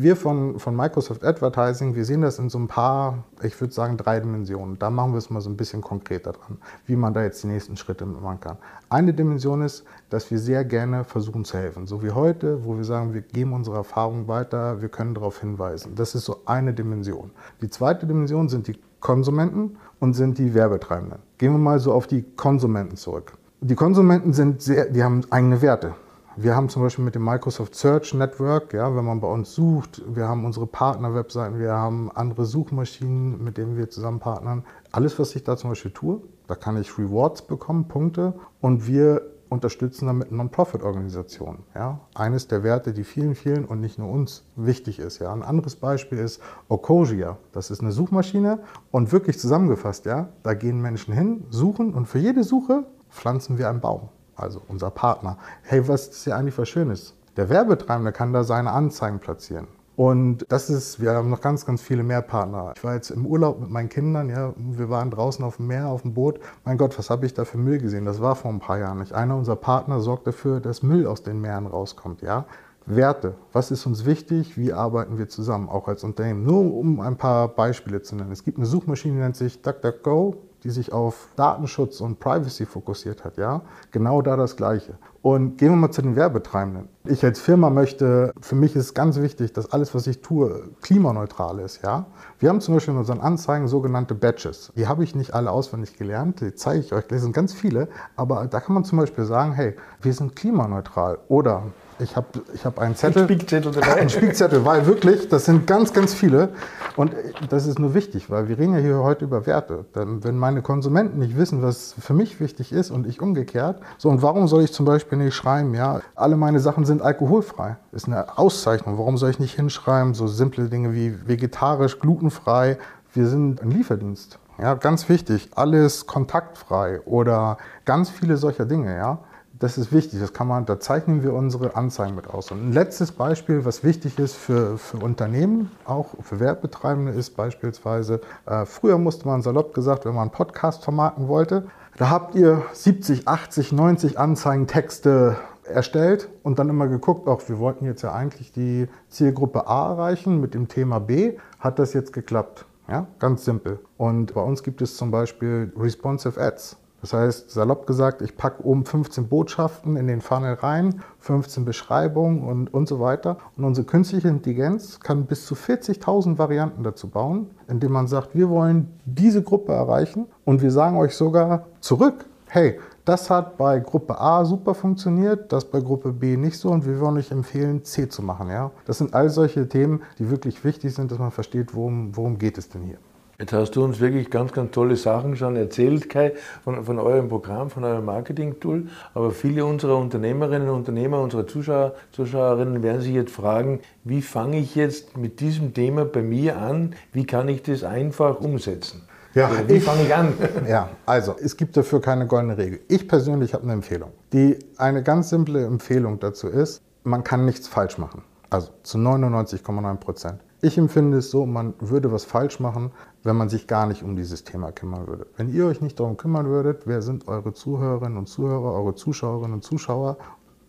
wir 0.00 0.16
von, 0.16 0.58
von 0.58 0.76
Microsoft 0.76 1.24
Advertising, 1.24 1.94
wir 1.94 2.04
sehen 2.04 2.22
das 2.22 2.38
in 2.38 2.48
so 2.48 2.58
ein 2.58 2.68
paar, 2.68 3.24
ich 3.42 3.60
würde 3.60 3.72
sagen, 3.72 3.96
drei 3.96 4.20
Dimensionen. 4.20 4.78
Da 4.78 4.90
machen 4.90 5.12
wir 5.12 5.18
es 5.18 5.30
mal 5.30 5.40
so 5.40 5.50
ein 5.50 5.56
bisschen 5.56 5.82
konkreter 5.82 6.32
dran, 6.32 6.58
wie 6.86 6.96
man 6.96 7.14
da 7.14 7.22
jetzt 7.22 7.42
die 7.42 7.48
nächsten 7.48 7.76
Schritte 7.76 8.06
machen 8.06 8.40
kann. 8.40 8.56
Eine 8.88 9.12
Dimension 9.12 9.62
ist, 9.62 9.84
dass 10.10 10.30
wir 10.30 10.38
sehr 10.38 10.64
gerne 10.64 11.04
versuchen 11.04 11.44
zu 11.44 11.58
helfen. 11.58 11.86
So 11.86 12.02
wie 12.02 12.10
heute, 12.10 12.64
wo 12.64 12.76
wir 12.76 12.84
sagen, 12.84 13.14
wir 13.14 13.22
geben 13.22 13.52
unsere 13.52 13.76
Erfahrungen 13.76 14.28
weiter, 14.28 14.80
wir 14.80 14.88
können 14.88 15.14
darauf 15.14 15.40
hinweisen. 15.40 15.94
Das 15.94 16.14
ist 16.14 16.24
so 16.24 16.40
eine 16.46 16.72
Dimension. 16.72 17.30
Die 17.60 17.70
zweite 17.70 18.06
Dimension 18.06 18.48
sind 18.48 18.66
die 18.68 18.78
Konsumenten 19.00 19.76
und 20.00 20.14
sind 20.14 20.38
die 20.38 20.54
Werbetreibenden. 20.54 21.20
Gehen 21.38 21.52
wir 21.52 21.58
mal 21.58 21.78
so 21.78 21.92
auf 21.92 22.06
die 22.06 22.22
Konsumenten 22.22 22.96
zurück. 22.96 23.32
Die 23.60 23.74
Konsumenten 23.74 24.32
sind 24.32 24.62
sehr, 24.62 24.86
die 24.86 25.02
haben 25.02 25.22
eigene 25.30 25.60
Werte. 25.62 25.94
Wir 26.40 26.54
haben 26.54 26.68
zum 26.68 26.84
Beispiel 26.84 27.04
mit 27.04 27.16
dem 27.16 27.24
Microsoft 27.24 27.74
Search 27.74 28.14
Network, 28.14 28.72
ja, 28.72 28.94
wenn 28.94 29.04
man 29.04 29.18
bei 29.20 29.26
uns 29.26 29.56
sucht, 29.56 30.00
wir 30.06 30.28
haben 30.28 30.44
unsere 30.44 30.68
Partner-Webseiten, 30.68 31.58
wir 31.58 31.72
haben 31.72 32.12
andere 32.14 32.44
Suchmaschinen, 32.44 33.42
mit 33.42 33.58
denen 33.58 33.76
wir 33.76 33.90
zusammen 33.90 34.20
partnern. 34.20 34.62
Alles, 34.92 35.18
was 35.18 35.34
ich 35.34 35.42
da 35.42 35.56
zum 35.56 35.70
Beispiel 35.70 35.90
tue, 35.90 36.20
da 36.46 36.54
kann 36.54 36.80
ich 36.80 36.96
Rewards 36.96 37.42
bekommen, 37.42 37.88
Punkte, 37.88 38.34
und 38.60 38.86
wir 38.86 39.22
unterstützen 39.48 40.06
damit 40.06 40.30
Non-Profit-Organisationen. 40.30 41.64
Ja. 41.74 41.98
Eines 42.14 42.46
der 42.46 42.62
Werte, 42.62 42.92
die 42.92 43.02
vielen, 43.02 43.34
vielen 43.34 43.64
und 43.64 43.80
nicht 43.80 43.98
nur 43.98 44.08
uns 44.08 44.44
wichtig 44.54 45.00
ist. 45.00 45.18
Ja. 45.18 45.32
Ein 45.32 45.42
anderes 45.42 45.74
Beispiel 45.74 46.18
ist 46.18 46.40
Okosia. 46.68 47.36
Das 47.50 47.72
ist 47.72 47.80
eine 47.80 47.90
Suchmaschine 47.90 48.60
und 48.92 49.10
wirklich 49.10 49.40
zusammengefasst, 49.40 50.06
ja, 50.06 50.28
da 50.44 50.54
gehen 50.54 50.80
Menschen 50.80 51.12
hin, 51.12 51.46
suchen 51.50 51.94
und 51.94 52.06
für 52.06 52.20
jede 52.20 52.44
Suche 52.44 52.84
pflanzen 53.10 53.58
wir 53.58 53.68
einen 53.68 53.80
Baum 53.80 54.10
also 54.38 54.62
unser 54.68 54.90
Partner, 54.90 55.36
hey, 55.62 55.86
was 55.88 56.08
ist 56.08 56.24
ja 56.24 56.36
eigentlich 56.36 56.56
was 56.56 56.68
Schönes? 56.68 57.14
Der 57.36 57.48
Werbetreibende 57.48 58.12
kann 58.12 58.32
da 58.32 58.44
seine 58.44 58.72
Anzeigen 58.72 59.18
platzieren. 59.18 59.68
Und 59.98 60.44
das 60.48 60.70
ist, 60.70 61.00
wir 61.00 61.10
haben 61.10 61.28
noch 61.28 61.40
ganz, 61.40 61.66
ganz 61.66 61.82
viele 61.82 62.04
mehr 62.04 62.22
Partner. 62.22 62.72
Ich 62.76 62.84
war 62.84 62.94
jetzt 62.94 63.10
im 63.10 63.26
Urlaub 63.26 63.60
mit 63.60 63.68
meinen 63.68 63.88
Kindern, 63.88 64.30
ja, 64.30 64.52
wir 64.56 64.88
waren 64.90 65.10
draußen 65.10 65.44
auf 65.44 65.56
dem 65.56 65.66
Meer, 65.66 65.88
auf 65.88 66.02
dem 66.02 66.14
Boot. 66.14 66.38
Mein 66.64 66.78
Gott, 66.78 66.96
was 66.96 67.10
habe 67.10 67.26
ich 67.26 67.34
da 67.34 67.44
für 67.44 67.58
Müll 67.58 67.78
gesehen? 67.78 68.04
Das 68.04 68.20
war 68.20 68.36
vor 68.36 68.52
ein 68.52 68.60
paar 68.60 68.78
Jahren 68.78 69.00
nicht. 69.00 69.12
Einer 69.12 69.36
unserer 69.36 69.56
Partner 69.56 69.98
sorgt 69.98 70.28
dafür, 70.28 70.60
dass 70.60 70.84
Müll 70.84 71.04
aus 71.04 71.24
den 71.24 71.40
Meeren 71.40 71.66
rauskommt, 71.66 72.22
ja. 72.22 72.44
Werte. 72.86 73.34
Was 73.52 73.72
ist 73.72 73.86
uns 73.86 74.06
wichtig? 74.06 74.56
Wie 74.56 74.72
arbeiten 74.72 75.18
wir 75.18 75.28
zusammen, 75.28 75.68
auch 75.68 75.88
als 75.88 76.04
Unternehmen? 76.04 76.44
Nur 76.44 76.74
um 76.74 77.00
ein 77.00 77.16
paar 77.16 77.48
Beispiele 77.48 78.00
zu 78.00 78.14
nennen. 78.14 78.30
Es 78.30 78.44
gibt 78.44 78.56
eine 78.56 78.66
Suchmaschine, 78.66 79.14
die 79.14 79.20
nennt 79.20 79.36
sich 79.36 79.62
DuckDuckGo 79.62 80.36
die 80.64 80.70
sich 80.70 80.92
auf 80.92 81.28
Datenschutz 81.36 82.00
und 82.00 82.20
Privacy 82.20 82.66
fokussiert 82.66 83.24
hat, 83.24 83.36
ja, 83.36 83.62
genau 83.90 84.22
da 84.22 84.36
das 84.36 84.56
Gleiche. 84.56 84.98
Und 85.22 85.58
gehen 85.58 85.70
wir 85.70 85.76
mal 85.76 85.90
zu 85.90 86.02
den 86.02 86.16
Werbetreibenden. 86.16 86.88
Ich 87.04 87.24
als 87.24 87.40
Firma 87.40 87.70
möchte, 87.70 88.32
für 88.40 88.54
mich 88.54 88.76
ist 88.76 88.94
ganz 88.94 89.20
wichtig, 89.20 89.52
dass 89.52 89.72
alles, 89.72 89.94
was 89.94 90.06
ich 90.06 90.20
tue, 90.20 90.70
klimaneutral 90.80 91.58
ist, 91.58 91.82
ja. 91.82 92.06
Wir 92.38 92.48
haben 92.48 92.60
zum 92.60 92.74
Beispiel 92.74 92.94
in 92.94 93.00
unseren 93.00 93.20
Anzeigen 93.20 93.68
sogenannte 93.68 94.14
Badges. 94.14 94.72
Die 94.76 94.86
habe 94.86 95.04
ich 95.04 95.14
nicht 95.14 95.34
alle 95.34 95.50
auswendig 95.50 95.96
gelernt, 95.96 96.40
die 96.40 96.54
zeige 96.54 96.80
ich 96.80 96.92
euch, 96.92 97.06
das 97.06 97.22
sind 97.22 97.32
ganz 97.32 97.52
viele, 97.52 97.88
aber 98.16 98.46
da 98.46 98.60
kann 98.60 98.74
man 98.74 98.84
zum 98.84 98.98
Beispiel 98.98 99.24
sagen, 99.24 99.52
hey, 99.52 99.74
wir 100.02 100.12
sind 100.12 100.36
klimaneutral 100.36 101.18
oder 101.28 101.64
ich 102.00 102.16
habe 102.16 102.26
ich 102.54 102.64
hab 102.64 102.78
einen 102.78 102.94
Zettel. 102.94 103.22
Ein 103.22 103.28
Spickzettel 103.28 103.72
dabei. 103.72 103.94
Ein 103.94 104.10
Spickzettel, 104.10 104.64
weil 104.64 104.86
wirklich, 104.86 105.28
das 105.28 105.44
sind 105.44 105.66
ganz, 105.66 105.92
ganz 105.92 106.14
viele. 106.14 106.50
Und 106.96 107.14
das 107.48 107.66
ist 107.66 107.78
nur 107.78 107.94
wichtig, 107.94 108.30
weil 108.30 108.48
wir 108.48 108.58
reden 108.58 108.74
ja 108.74 108.80
hier 108.80 108.98
heute 108.98 109.24
über 109.24 109.46
Werte. 109.46 109.84
Denn 109.94 110.22
wenn 110.24 110.36
meine 110.36 110.62
Konsumenten 110.62 111.18
nicht 111.18 111.36
wissen, 111.36 111.62
was 111.62 111.94
für 111.98 112.14
mich 112.14 112.40
wichtig 112.40 112.72
ist 112.72 112.90
und 112.90 113.06
ich 113.06 113.20
umgekehrt, 113.20 113.80
so 113.98 114.08
und 114.08 114.22
warum 114.22 114.48
soll 114.48 114.62
ich 114.62 114.72
zum 114.72 114.86
Beispiel 114.86 115.18
nicht 115.18 115.34
schreiben, 115.34 115.74
ja, 115.74 116.00
alle 116.14 116.36
meine 116.36 116.60
Sachen 116.60 116.84
sind 116.84 117.02
alkoholfrei. 117.02 117.76
Ist 117.92 118.06
eine 118.06 118.38
Auszeichnung. 118.38 118.98
Warum 118.98 119.16
soll 119.16 119.30
ich 119.30 119.38
nicht 119.38 119.54
hinschreiben, 119.54 120.14
so 120.14 120.26
simple 120.26 120.68
Dinge 120.68 120.92
wie 120.92 121.14
vegetarisch, 121.26 121.98
glutenfrei? 121.98 122.78
Wir 123.12 123.26
sind 123.26 123.62
ein 123.62 123.70
Lieferdienst. 123.70 124.38
Ja, 124.60 124.74
ganz 124.74 125.08
wichtig, 125.08 125.50
alles 125.54 126.06
kontaktfrei 126.06 127.00
oder 127.02 127.58
ganz 127.84 128.10
viele 128.10 128.36
solcher 128.36 128.66
Dinge, 128.66 128.96
ja 128.96 129.18
das 129.58 129.76
ist 129.76 129.92
wichtig, 129.92 130.20
das 130.20 130.32
kann 130.32 130.46
man, 130.46 130.66
da 130.66 130.78
zeichnen 130.78 131.22
wir 131.22 131.32
unsere 131.32 131.74
Anzeigen 131.74 132.14
mit 132.14 132.28
aus. 132.28 132.50
Und 132.50 132.68
ein 132.68 132.72
letztes 132.72 133.12
Beispiel, 133.12 133.64
was 133.64 133.82
wichtig 133.82 134.18
ist 134.18 134.36
für, 134.36 134.78
für 134.78 134.98
Unternehmen, 134.98 135.70
auch 135.84 136.14
für 136.22 136.38
Werbetreibende, 136.38 137.12
ist 137.12 137.36
beispielsweise, 137.36 138.20
äh, 138.46 138.64
früher 138.66 138.98
musste 138.98 139.26
man 139.26 139.42
salopp 139.42 139.74
gesagt, 139.74 140.04
wenn 140.04 140.14
man 140.14 140.22
einen 140.22 140.30
Podcast 140.30 140.84
vermarkten 140.84 141.28
wollte, 141.28 141.64
da 141.96 142.10
habt 142.10 142.36
ihr 142.36 142.62
70, 142.72 143.26
80, 143.26 143.72
90 143.72 144.18
Anzeigentexte 144.18 145.36
erstellt 145.64 146.28
und 146.42 146.58
dann 146.58 146.68
immer 146.68 146.86
geguckt, 146.86 147.28
auch 147.28 147.42
wir 147.48 147.58
wollten 147.58 147.84
jetzt 147.84 148.02
ja 148.02 148.12
eigentlich 148.12 148.52
die 148.52 148.88
Zielgruppe 149.08 149.66
A 149.66 149.90
erreichen 149.90 150.40
mit 150.40 150.54
dem 150.54 150.68
Thema 150.68 151.00
B, 151.00 151.36
hat 151.58 151.78
das 151.78 151.92
jetzt 151.92 152.12
geklappt? 152.12 152.64
Ja, 152.88 153.06
ganz 153.18 153.44
simpel. 153.44 153.80
Und 153.98 154.32
bei 154.32 154.40
uns 154.40 154.62
gibt 154.62 154.80
es 154.80 154.96
zum 154.96 155.10
Beispiel 155.10 155.72
Responsive 155.76 156.40
Ads. 156.40 156.76
Das 157.00 157.12
heißt, 157.12 157.50
salopp 157.50 157.86
gesagt, 157.86 158.22
ich 158.22 158.36
packe 158.36 158.64
oben 158.64 158.84
15 158.84 159.28
Botschaften 159.28 159.96
in 159.96 160.08
den 160.08 160.20
Funnel 160.20 160.54
rein, 160.54 161.02
15 161.20 161.64
Beschreibungen 161.64 162.42
und, 162.42 162.74
und 162.74 162.88
so 162.88 162.98
weiter. 162.98 163.38
Und 163.56 163.64
unsere 163.64 163.86
künstliche 163.86 164.28
Intelligenz 164.28 164.98
kann 164.98 165.26
bis 165.26 165.46
zu 165.46 165.54
40.000 165.54 166.38
Varianten 166.38 166.82
dazu 166.82 167.08
bauen, 167.08 167.50
indem 167.68 167.92
man 167.92 168.08
sagt, 168.08 168.34
wir 168.34 168.48
wollen 168.48 168.98
diese 169.04 169.42
Gruppe 169.42 169.72
erreichen 169.72 170.26
und 170.44 170.60
wir 170.60 170.72
sagen 170.72 170.96
euch 170.96 171.14
sogar 171.14 171.66
zurück, 171.80 172.26
hey, 172.48 172.80
das 173.04 173.30
hat 173.30 173.56
bei 173.56 173.78
Gruppe 173.78 174.20
A 174.20 174.44
super 174.44 174.74
funktioniert, 174.74 175.52
das 175.52 175.64
bei 175.64 175.80
Gruppe 175.80 176.12
B 176.12 176.36
nicht 176.36 176.58
so 176.58 176.70
und 176.70 176.84
wir 176.84 177.00
wollen 177.00 177.16
euch 177.16 177.30
empfehlen, 177.30 177.84
C 177.84 178.08
zu 178.08 178.22
machen. 178.22 178.50
Ja? 178.50 178.70
Das 178.86 178.98
sind 178.98 179.14
all 179.14 179.30
solche 179.30 179.68
Themen, 179.68 180.02
die 180.18 180.30
wirklich 180.30 180.62
wichtig 180.64 180.94
sind, 180.94 181.10
dass 181.10 181.18
man 181.18 181.30
versteht, 181.30 181.74
worum, 181.74 182.16
worum 182.16 182.38
geht 182.38 182.58
es 182.58 182.68
denn 182.68 182.82
hier. 182.82 182.98
Jetzt 183.40 183.52
hast 183.52 183.76
du 183.76 183.84
uns 183.84 184.00
wirklich 184.00 184.30
ganz, 184.30 184.50
ganz 184.50 184.72
tolle 184.72 184.96
Sachen 184.96 185.36
schon 185.36 185.54
erzählt, 185.54 186.10
Kai, 186.10 186.32
von, 186.64 186.84
von 186.84 186.98
eurem 186.98 187.28
Programm, 187.28 187.70
von 187.70 187.84
eurem 187.84 188.04
Marketing-Tool. 188.04 188.88
Aber 189.14 189.30
viele 189.30 189.64
unserer 189.64 189.96
Unternehmerinnen 189.96 190.68
und 190.68 190.74
Unternehmer, 190.74 191.20
unserer 191.20 191.46
Zuschauer, 191.46 191.94
Zuschauerinnen 192.10 192.82
werden 192.82 193.00
sich 193.00 193.12
jetzt 193.12 193.30
fragen, 193.30 193.78
wie 194.02 194.22
fange 194.22 194.58
ich 194.58 194.74
jetzt 194.74 195.16
mit 195.16 195.38
diesem 195.38 195.72
Thema 195.72 196.04
bei 196.04 196.20
mir 196.20 196.58
an? 196.58 196.96
Wie 197.12 197.26
kann 197.26 197.46
ich 197.46 197.62
das 197.62 197.84
einfach 197.84 198.40
umsetzen? 198.40 199.02
Ja, 199.34 199.48
wie 199.68 199.78
fange 199.78 200.02
ich 200.02 200.12
an? 200.12 200.32
Ja, 200.68 200.88
also 201.06 201.36
es 201.40 201.56
gibt 201.56 201.76
dafür 201.76 202.00
keine 202.00 202.26
goldene 202.26 202.58
Regel. 202.58 202.80
Ich 202.88 203.06
persönlich 203.06 203.54
habe 203.54 203.62
eine 203.62 203.74
Empfehlung. 203.74 204.10
Die 204.32 204.58
eine 204.78 205.04
ganz 205.04 205.30
simple 205.30 205.64
Empfehlung 205.64 206.18
dazu 206.18 206.48
ist, 206.48 206.82
man 207.04 207.22
kann 207.22 207.44
nichts 207.44 207.68
falsch 207.68 207.98
machen. 207.98 208.24
Also 208.50 208.70
zu 208.82 208.98
99,9 208.98 209.96
Prozent. 209.98 210.40
Ich 210.60 210.76
empfinde 210.76 211.18
es 211.18 211.30
so, 211.30 211.46
man 211.46 211.74
würde 211.78 212.10
was 212.10 212.24
falsch 212.24 212.58
machen, 212.58 212.90
wenn 213.22 213.36
man 213.36 213.48
sich 213.48 213.66
gar 213.66 213.86
nicht 213.86 214.02
um 214.02 214.16
dieses 214.16 214.44
Thema 214.44 214.72
kümmern 214.72 215.06
würde. 215.06 215.26
Wenn 215.36 215.48
ihr 215.48 215.66
euch 215.66 215.80
nicht 215.80 215.98
darum 215.98 216.16
kümmern 216.16 216.46
würdet, 216.46 216.86
wer 216.86 217.02
sind 217.02 217.28
eure 217.28 217.52
Zuhörerinnen 217.52 218.18
und 218.18 218.28
Zuhörer, 218.28 218.72
eure 218.74 218.94
Zuschauerinnen 218.94 219.54
und 219.54 219.64
Zuschauer? 219.64 220.16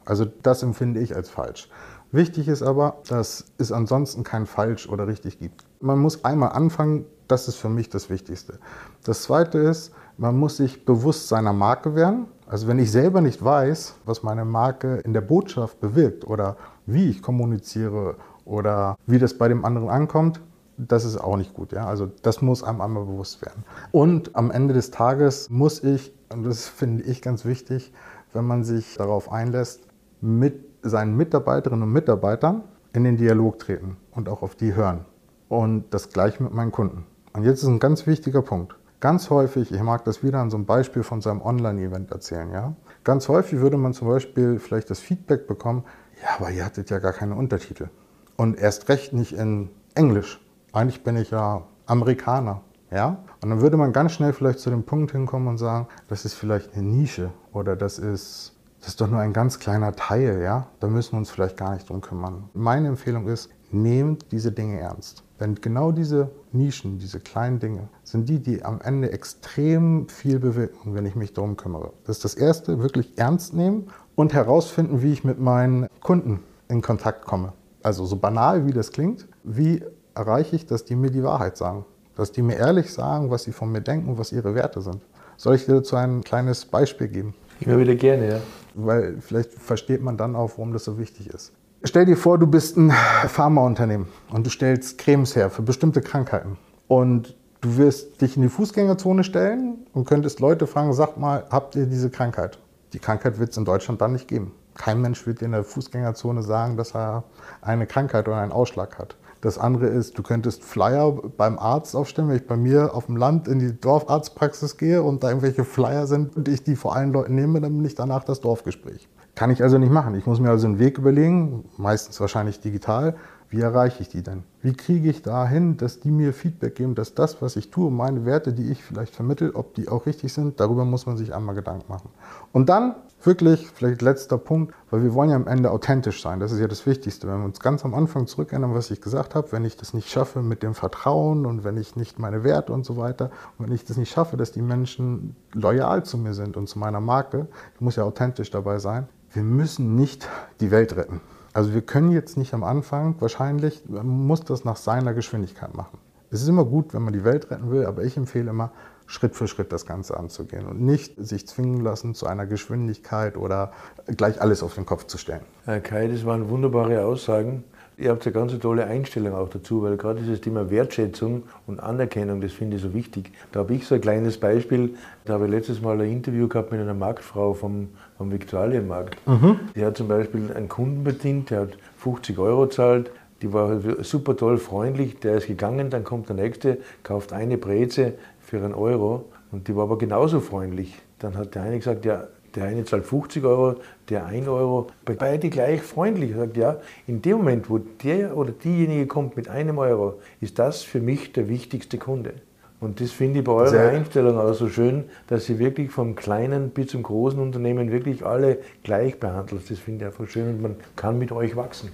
Also 0.05 0.25
das 0.25 0.63
empfinde 0.63 0.99
ich 0.99 1.15
als 1.15 1.29
falsch. 1.29 1.69
Wichtig 2.11 2.47
ist 2.47 2.63
aber, 2.63 2.97
dass 3.07 3.45
es 3.59 3.71
ansonsten 3.71 4.23
kein 4.23 4.47
falsch 4.47 4.89
oder 4.89 5.07
richtig 5.07 5.37
gibt. 5.37 5.63
Man 5.79 5.99
muss 5.99 6.25
einmal 6.25 6.53
anfangen, 6.53 7.05
das 7.27 7.47
ist 7.47 7.57
für 7.57 7.69
mich 7.69 7.89
das 7.89 8.09
Wichtigste. 8.09 8.57
Das 9.03 9.21
Zweite 9.21 9.59
ist, 9.59 9.91
man 10.17 10.35
muss 10.35 10.57
sich 10.57 10.85
bewusst 10.85 11.27
seiner 11.27 11.53
Marke 11.53 11.93
werden. 11.93 12.25
Also 12.47 12.67
wenn 12.67 12.79
ich 12.79 12.91
selber 12.91 13.21
nicht 13.21 13.45
weiß, 13.45 13.95
was 14.05 14.23
meine 14.23 14.43
Marke 14.43 14.97
in 14.97 15.13
der 15.13 15.21
Botschaft 15.21 15.79
bewirkt 15.79 16.25
oder 16.25 16.57
wie 16.87 17.09
ich 17.09 17.21
kommuniziere 17.21 18.15
oder 18.43 18.97
wie 19.05 19.19
das 19.19 19.37
bei 19.37 19.47
dem 19.47 19.63
anderen 19.63 19.89
ankommt, 19.89 20.41
das 20.87 21.03
ist 21.03 21.17
auch 21.17 21.37
nicht 21.37 21.53
gut. 21.53 21.71
Ja? 21.71 21.85
Also 21.85 22.09
das 22.21 22.41
muss 22.41 22.63
einem 22.63 22.81
einmal 22.81 23.05
bewusst 23.05 23.41
werden. 23.41 23.63
Und 23.91 24.35
am 24.35 24.51
Ende 24.51 24.73
des 24.73 24.91
Tages 24.91 25.49
muss 25.49 25.83
ich, 25.83 26.13
und 26.31 26.43
das 26.43 26.67
finde 26.67 27.03
ich 27.03 27.21
ganz 27.21 27.45
wichtig, 27.45 27.93
wenn 28.33 28.45
man 28.45 28.63
sich 28.63 28.95
darauf 28.95 29.31
einlässt, 29.31 29.81
mit 30.21 30.65
seinen 30.81 31.17
Mitarbeiterinnen 31.17 31.83
und 31.83 31.91
Mitarbeitern 31.91 32.63
in 32.93 33.03
den 33.03 33.17
Dialog 33.17 33.59
treten 33.59 33.97
und 34.11 34.29
auch 34.29 34.41
auf 34.41 34.55
die 34.55 34.73
hören. 34.73 35.05
Und 35.49 35.93
das 35.93 36.09
gleiche 36.09 36.43
mit 36.43 36.53
meinen 36.53 36.71
Kunden. 36.71 37.05
Und 37.33 37.43
jetzt 37.43 37.63
ist 37.63 37.67
ein 37.67 37.79
ganz 37.79 38.07
wichtiger 38.07 38.41
Punkt. 38.41 38.75
Ganz 38.99 39.29
häufig, 39.29 39.71
ich 39.71 39.81
mag 39.81 40.03
das 40.03 40.23
wieder 40.23 40.39
an 40.39 40.49
so 40.49 40.57
einem 40.57 40.65
Beispiel 40.65 41.03
von 41.03 41.21
seinem 41.21 41.41
Online-Event 41.41 42.11
erzählen, 42.11 42.51
ja. 42.51 42.73
Ganz 43.03 43.29
häufig 43.29 43.59
würde 43.59 43.77
man 43.77 43.93
zum 43.93 44.09
Beispiel 44.09 44.59
vielleicht 44.59 44.89
das 44.89 44.99
Feedback 44.99 45.47
bekommen, 45.47 45.85
ja, 46.21 46.29
aber 46.37 46.51
ihr 46.51 46.65
hattet 46.65 46.89
ja 46.89 46.99
gar 46.99 47.13
keine 47.13 47.35
Untertitel. 47.35 47.87
Und 48.35 48.59
erst 48.59 48.89
recht 48.89 49.13
nicht 49.13 49.33
in 49.33 49.69
Englisch. 49.95 50.41
Eigentlich 50.71 51.03
bin 51.03 51.17
ich 51.17 51.31
ja 51.31 51.63
Amerikaner. 51.85 52.61
Ja? 52.91 53.23
Und 53.41 53.49
dann 53.49 53.61
würde 53.61 53.77
man 53.77 53.93
ganz 53.93 54.13
schnell 54.13 54.33
vielleicht 54.33 54.59
zu 54.59 54.69
dem 54.69 54.83
Punkt 54.83 55.11
hinkommen 55.11 55.47
und 55.47 55.57
sagen, 55.57 55.87
das 56.07 56.25
ist 56.25 56.33
vielleicht 56.33 56.73
eine 56.73 56.83
Nische 56.83 57.31
oder 57.53 57.75
das 57.75 57.99
ist, 57.99 58.55
das 58.79 58.89
ist 58.89 59.01
doch 59.01 59.09
nur 59.09 59.19
ein 59.19 59.33
ganz 59.33 59.59
kleiner 59.59 59.95
Teil. 59.95 60.41
Ja? 60.41 60.67
Da 60.79 60.87
müssen 60.87 61.13
wir 61.13 61.19
uns 61.19 61.29
vielleicht 61.29 61.57
gar 61.57 61.73
nicht 61.73 61.89
drum 61.89 62.01
kümmern. 62.01 62.49
Meine 62.53 62.87
Empfehlung 62.87 63.27
ist, 63.27 63.49
nehmt 63.71 64.31
diese 64.31 64.51
Dinge 64.51 64.79
ernst. 64.79 65.23
Denn 65.39 65.55
genau 65.55 65.91
diese 65.91 66.31
Nischen, 66.51 66.99
diese 66.99 67.19
kleinen 67.19 67.59
Dinge, 67.59 67.87
sind 68.03 68.27
die, 68.27 68.39
die 68.39 68.65
am 68.65 68.81
Ende 68.81 69.11
extrem 69.11 70.09
viel 70.09 70.39
bewirken, 70.39 70.95
wenn 70.95 71.05
ich 71.05 71.15
mich 71.15 71.33
darum 71.33 71.55
kümmere. 71.55 71.93
Das 72.05 72.17
ist 72.17 72.25
das 72.25 72.35
Erste, 72.35 72.81
wirklich 72.81 73.17
ernst 73.17 73.53
nehmen 73.53 73.87
und 74.15 74.33
herausfinden, 74.33 75.01
wie 75.01 75.13
ich 75.13 75.23
mit 75.23 75.39
meinen 75.39 75.87
Kunden 76.01 76.43
in 76.67 76.81
Kontakt 76.81 77.25
komme. 77.25 77.53
Also 77.83 78.05
so 78.05 78.17
banal 78.17 78.65
wie 78.65 78.73
das 78.73 78.91
klingt, 78.91 79.27
wie 79.43 79.81
erreiche 80.19 80.55
ich, 80.55 80.65
dass 80.65 80.85
die 80.85 80.95
mir 80.95 81.09
die 81.09 81.23
Wahrheit 81.23 81.57
sagen? 81.57 81.85
Dass 82.15 82.31
die 82.31 82.41
mir 82.41 82.57
ehrlich 82.57 82.93
sagen, 82.93 83.31
was 83.31 83.43
sie 83.43 83.53
von 83.53 83.71
mir 83.71 83.81
denken, 83.81 84.17
was 84.17 84.31
ihre 84.31 84.53
Werte 84.53 84.81
sind. 84.81 85.01
Soll 85.37 85.55
ich 85.55 85.65
dir 85.65 85.75
dazu 85.75 85.95
ein 85.95 86.21
kleines 86.23 86.65
Beispiel 86.65 87.07
geben? 87.07 87.33
Immer 87.61 87.77
wieder 87.77 87.95
gerne, 87.95 88.29
ja. 88.29 88.39
Weil 88.75 89.17
vielleicht 89.21 89.53
versteht 89.53 90.01
man 90.01 90.17
dann 90.17 90.35
auch, 90.35 90.51
warum 90.57 90.73
das 90.73 90.83
so 90.83 90.97
wichtig 90.99 91.29
ist. 91.33 91.53
Stell 91.83 92.05
dir 92.05 92.17
vor, 92.17 92.37
du 92.37 92.45
bist 92.45 92.75
ein 92.75 92.91
Pharmaunternehmen 93.27 94.07
und 94.31 94.45
du 94.45 94.49
stellst 94.49 94.97
Cremes 94.97 95.35
her 95.35 95.49
für 95.49 95.61
bestimmte 95.61 96.01
Krankheiten. 96.01 96.57
Und 96.89 97.37
du 97.61 97.77
wirst 97.77 98.21
dich 98.21 98.35
in 98.35 98.41
die 98.41 98.49
Fußgängerzone 98.49 99.23
stellen 99.23 99.85
und 99.93 100.05
könntest 100.05 100.41
Leute 100.41 100.67
fragen, 100.67 100.91
sag 100.91 101.17
mal, 101.17 101.45
habt 101.49 101.75
ihr 101.75 101.85
diese 101.85 102.09
Krankheit? 102.09 102.59
Die 102.91 102.99
Krankheit 102.99 103.39
wird 103.39 103.51
es 103.51 103.57
in 103.57 103.63
Deutschland 103.63 104.01
dann 104.01 104.11
nicht 104.11 104.27
geben. 104.27 104.51
Kein 104.75 105.01
Mensch 105.01 105.25
wird 105.25 105.41
dir 105.41 105.45
in 105.45 105.51
der 105.51 105.63
Fußgängerzone 105.63 106.43
sagen, 106.43 106.75
dass 106.75 106.95
er 106.95 107.23
eine 107.61 107.85
Krankheit 107.85 108.27
oder 108.27 108.37
einen 108.37 108.51
Ausschlag 108.51 108.97
hat. 108.97 109.15
Das 109.41 109.57
andere 109.57 109.87
ist, 109.87 110.17
du 110.17 110.23
könntest 110.23 110.63
Flyer 110.63 111.11
beim 111.37 111.57
Arzt 111.57 111.95
aufstellen, 111.95 112.27
wenn 112.27 112.35
ich 112.35 112.47
bei 112.47 112.57
mir 112.57 112.93
auf 112.93 113.05
dem 113.05 113.15
Land 113.15 113.47
in 113.47 113.59
die 113.59 113.79
Dorfarztpraxis 113.79 114.77
gehe 114.77 115.01
und 115.01 115.23
da 115.23 115.29
irgendwelche 115.29 115.63
Flyer 115.63 116.07
sind 116.07 116.35
und 116.35 116.47
ich 116.49 116.63
die 116.63 116.75
vor 116.75 116.95
allen 116.95 117.13
Leuten 117.13 117.35
nehme, 117.35 117.61
dann 117.61 117.73
bin 117.77 117.85
ich 117.85 117.95
danach 117.95 118.25
das 118.25 118.41
Dorfgespräch. 118.41 119.07
Kann 119.35 119.51
ich 119.51 119.63
also 119.63 119.77
nicht 119.77 119.93
machen. 119.93 120.15
Ich 120.15 120.25
muss 120.25 120.41
mir 120.41 120.49
also 120.49 120.67
einen 120.67 120.79
Weg 120.79 120.97
überlegen, 120.97 121.63
meistens 121.77 122.19
wahrscheinlich 122.19 122.59
digital, 122.59 123.15
Wie 123.51 123.61
erreiche 123.61 124.03
ich 124.03 124.09
die 124.09 124.21
denn? 124.21 124.43
Wie 124.61 124.73
kriege 124.73 125.09
ich 125.09 125.23
dahin, 125.23 125.77
dass 125.77 125.99
die 125.99 126.11
mir 126.11 126.33
Feedback 126.33 126.75
geben, 126.75 126.93
dass 126.93 127.15
das, 127.15 127.41
was 127.41 127.55
ich 127.55 127.71
tue, 127.71 127.89
meine 127.89 128.23
Werte, 128.23 128.53
die 128.53 128.69
ich 128.71 128.83
vielleicht 128.83 129.15
vermittle, 129.15 129.55
ob 129.55 129.73
die 129.73 129.89
auch 129.89 130.05
richtig 130.05 130.33
sind, 130.33 130.59
darüber 130.59 130.85
muss 130.85 131.07
man 131.07 131.17
sich 131.17 131.33
einmal 131.33 131.55
Gedanken 131.55 131.85
machen. 131.91 132.09
Und 132.51 132.69
dann 132.69 132.93
wirklich, 133.23 133.67
vielleicht 133.67 134.03
letzter 134.03 134.37
Punkt, 134.37 134.75
weil 134.91 135.01
wir 135.01 135.15
wollen 135.15 135.31
ja 135.31 135.35
am 135.35 135.47
Ende 135.47 135.71
authentisch 135.71 136.21
sein. 136.21 136.39
Das 136.39 136.51
ist 136.51 136.59
ja 136.59 136.67
das 136.67 136.85
Wichtigste. 136.85 137.27
Wenn 137.27 137.39
wir 137.39 137.45
uns 137.45 137.59
ganz 137.59 137.83
am 137.83 137.95
Anfang 137.95 138.27
zurückerinnern, 138.27 138.75
was 138.75 138.91
ich 138.91 139.01
gesagt 139.01 139.33
habe, 139.33 139.51
wenn 139.51 139.65
ich 139.65 139.75
das 139.75 139.95
nicht 139.95 140.09
schaffe 140.09 140.43
mit 140.43 140.61
dem 140.61 140.75
Vertrauen 140.75 141.47
und 141.47 141.63
wenn 141.63 141.77
ich 141.77 141.95
nicht 141.95 142.19
meine 142.19 142.43
Werte 142.43 142.71
und 142.71 142.85
so 142.85 142.97
weiter, 142.97 143.31
und 143.57 143.65
wenn 143.65 143.73
ich 143.73 143.83
das 143.83 143.97
nicht 143.97 144.11
schaffe, 144.11 144.37
dass 144.37 144.51
die 144.51 144.61
Menschen 144.61 145.35
loyal 145.53 146.03
zu 146.03 146.19
mir 146.19 146.35
sind 146.35 146.55
und 146.55 146.69
zu 146.69 146.77
meiner 146.77 147.01
Marke, 147.01 147.47
ich 147.73 147.81
muss 147.81 147.95
ja 147.95 148.03
authentisch 148.03 148.51
dabei 148.51 148.77
sein, 148.77 149.09
wir 149.33 149.43
müssen 149.43 149.95
nicht 149.95 150.27
die 150.59 150.69
Welt 150.69 150.95
retten. 150.95 151.21
Also 151.53 151.73
wir 151.73 151.81
können 151.81 152.11
jetzt 152.11 152.37
nicht 152.37 152.53
am 152.53 152.63
Anfang, 152.63 153.15
wahrscheinlich, 153.19 153.83
man 153.87 154.07
muss 154.07 154.41
das 154.41 154.65
nach 154.65 154.77
seiner 154.77 155.13
Geschwindigkeit 155.13 155.75
machen. 155.75 155.97
Es 156.31 156.41
ist 156.41 156.47
immer 156.47 156.65
gut, 156.65 156.93
wenn 156.93 157.01
man 157.01 157.13
die 157.13 157.23
Welt 157.23 157.49
retten 157.49 157.71
will, 157.71 157.85
aber 157.85 158.03
ich 158.03 158.15
empfehle 158.15 158.51
immer, 158.51 158.71
Schritt 159.07 159.35
für 159.35 159.47
Schritt 159.47 159.71
das 159.71 159.87
Ganze 159.87 160.15
anzugehen 160.17 160.67
und 160.67 160.79
nicht 160.79 161.15
sich 161.17 161.47
zwingen 161.47 161.83
lassen 161.83 162.13
zu 162.13 162.27
einer 162.27 162.45
Geschwindigkeit 162.45 163.35
oder 163.35 163.71
gleich 164.05 164.39
alles 164.39 164.61
auf 164.61 164.75
den 164.75 164.85
Kopf 164.85 165.07
zu 165.07 165.17
stellen. 165.17 165.41
Herr 165.65 165.79
Kai, 165.79 166.07
das 166.07 166.25
waren 166.25 166.49
wunderbare 166.49 167.03
Aussagen. 167.03 167.63
Ihr 167.97 168.11
habt 168.11 168.23
eine 168.25 168.33
ganz 168.33 168.57
tolle 168.59 168.85
Einstellung 168.85 169.33
auch 169.33 169.49
dazu, 169.49 169.81
weil 169.81 169.97
gerade 169.97 170.21
dieses 170.21 170.39
Thema 170.39 170.69
Wertschätzung 170.69 171.43
und 171.65 171.79
Anerkennung, 171.79 172.39
das 172.39 172.53
finde 172.53 172.77
ich 172.77 172.83
so 172.83 172.93
wichtig. 172.93 173.33
Da 173.51 173.61
habe 173.61 173.73
ich 173.73 173.87
so 173.87 173.95
ein 173.95 174.01
kleines 174.01 174.39
Beispiel. 174.39 174.95
Da 175.25 175.33
habe 175.33 175.45
ich 175.45 175.51
letztes 175.51 175.81
Mal 175.81 175.99
ein 175.99 176.09
Interview 176.09 176.47
gehabt 176.47 176.71
mit 176.71 176.79
einer 176.79 176.93
Marktfrau 176.93 177.55
vom, 177.55 177.89
vom 178.19 178.33
Viktualienmarkt. 178.33 179.25
Mhm. 179.25 179.61
Die 179.75 179.85
hat 179.85 179.95
zum 179.95 180.09
Beispiel 180.09 180.51
einen 180.53 180.67
Kunden 180.67 181.05
bedient, 181.05 181.51
der 181.51 181.61
hat 181.61 181.77
50 181.99 182.37
Euro 182.37 182.67
zahlt. 182.67 183.11
Die 183.41 183.53
war 183.53 183.79
super 184.03 184.35
toll, 184.35 184.57
freundlich. 184.57 185.21
Der 185.21 185.37
ist 185.37 185.47
gegangen, 185.47 185.89
dann 185.89 186.03
kommt 186.03 186.27
der 186.27 186.35
nächste, 186.35 186.79
kauft 187.01 187.31
eine 187.31 187.57
Breze 187.57 188.15
für 188.41 188.57
einen 188.57 188.73
Euro. 188.73 189.23
Und 189.53 189.69
die 189.69 189.75
war 189.77 189.83
aber 189.83 189.97
genauso 189.97 190.41
freundlich. 190.41 190.99
Dann 191.19 191.37
hat 191.37 191.55
der 191.55 191.61
eine 191.61 191.77
gesagt, 191.77 192.03
ja, 192.03 192.27
der 192.55 192.65
eine 192.65 192.83
zahlt 192.83 193.05
50 193.05 193.45
Euro, 193.45 193.75
der 194.09 194.25
1 194.25 194.49
Euro. 194.49 194.87
Beide 195.05 195.49
gleich 195.49 195.81
freundlich. 195.81 196.31
Er 196.31 196.39
sagt, 196.39 196.57
ja, 196.57 196.75
in 197.07 197.21
dem 197.21 197.37
Moment, 197.37 197.69
wo 197.69 197.77
der 197.77 198.35
oder 198.35 198.51
diejenige 198.51 199.07
kommt 199.07 199.37
mit 199.37 199.47
einem 199.47 199.77
Euro, 199.77 200.19
ist 200.41 200.59
das 200.59 200.83
für 200.83 200.99
mich 200.99 201.31
der 201.31 201.47
wichtigste 201.47 201.97
Kunde. 201.97 202.33
Und 202.79 203.01
das 203.01 203.11
finde 203.11 203.39
ich 203.39 203.45
bei 203.45 203.51
eurer 203.51 203.67
Sehr 203.67 203.89
Einstellung 203.89 204.37
auch 204.37 204.53
so 204.53 204.69
schön, 204.69 205.05
dass 205.27 205.45
sie 205.45 205.59
wirklich 205.59 205.91
vom 205.91 206.15
kleinen 206.15 206.69
bis 206.69 206.87
zum 206.87 207.03
großen 207.03 207.39
Unternehmen 207.39 207.91
wirklich 207.91 208.25
alle 208.25 208.59
gleich 208.83 209.19
behandelt. 209.19 209.69
Das 209.69 209.79
finde 209.79 210.05
ich 210.05 210.11
einfach 210.11 210.27
schön 210.27 210.49
und 210.49 210.61
man 210.61 210.75
kann 210.95 211.17
mit 211.17 211.31
euch 211.31 211.55
wachsen. 211.55 211.91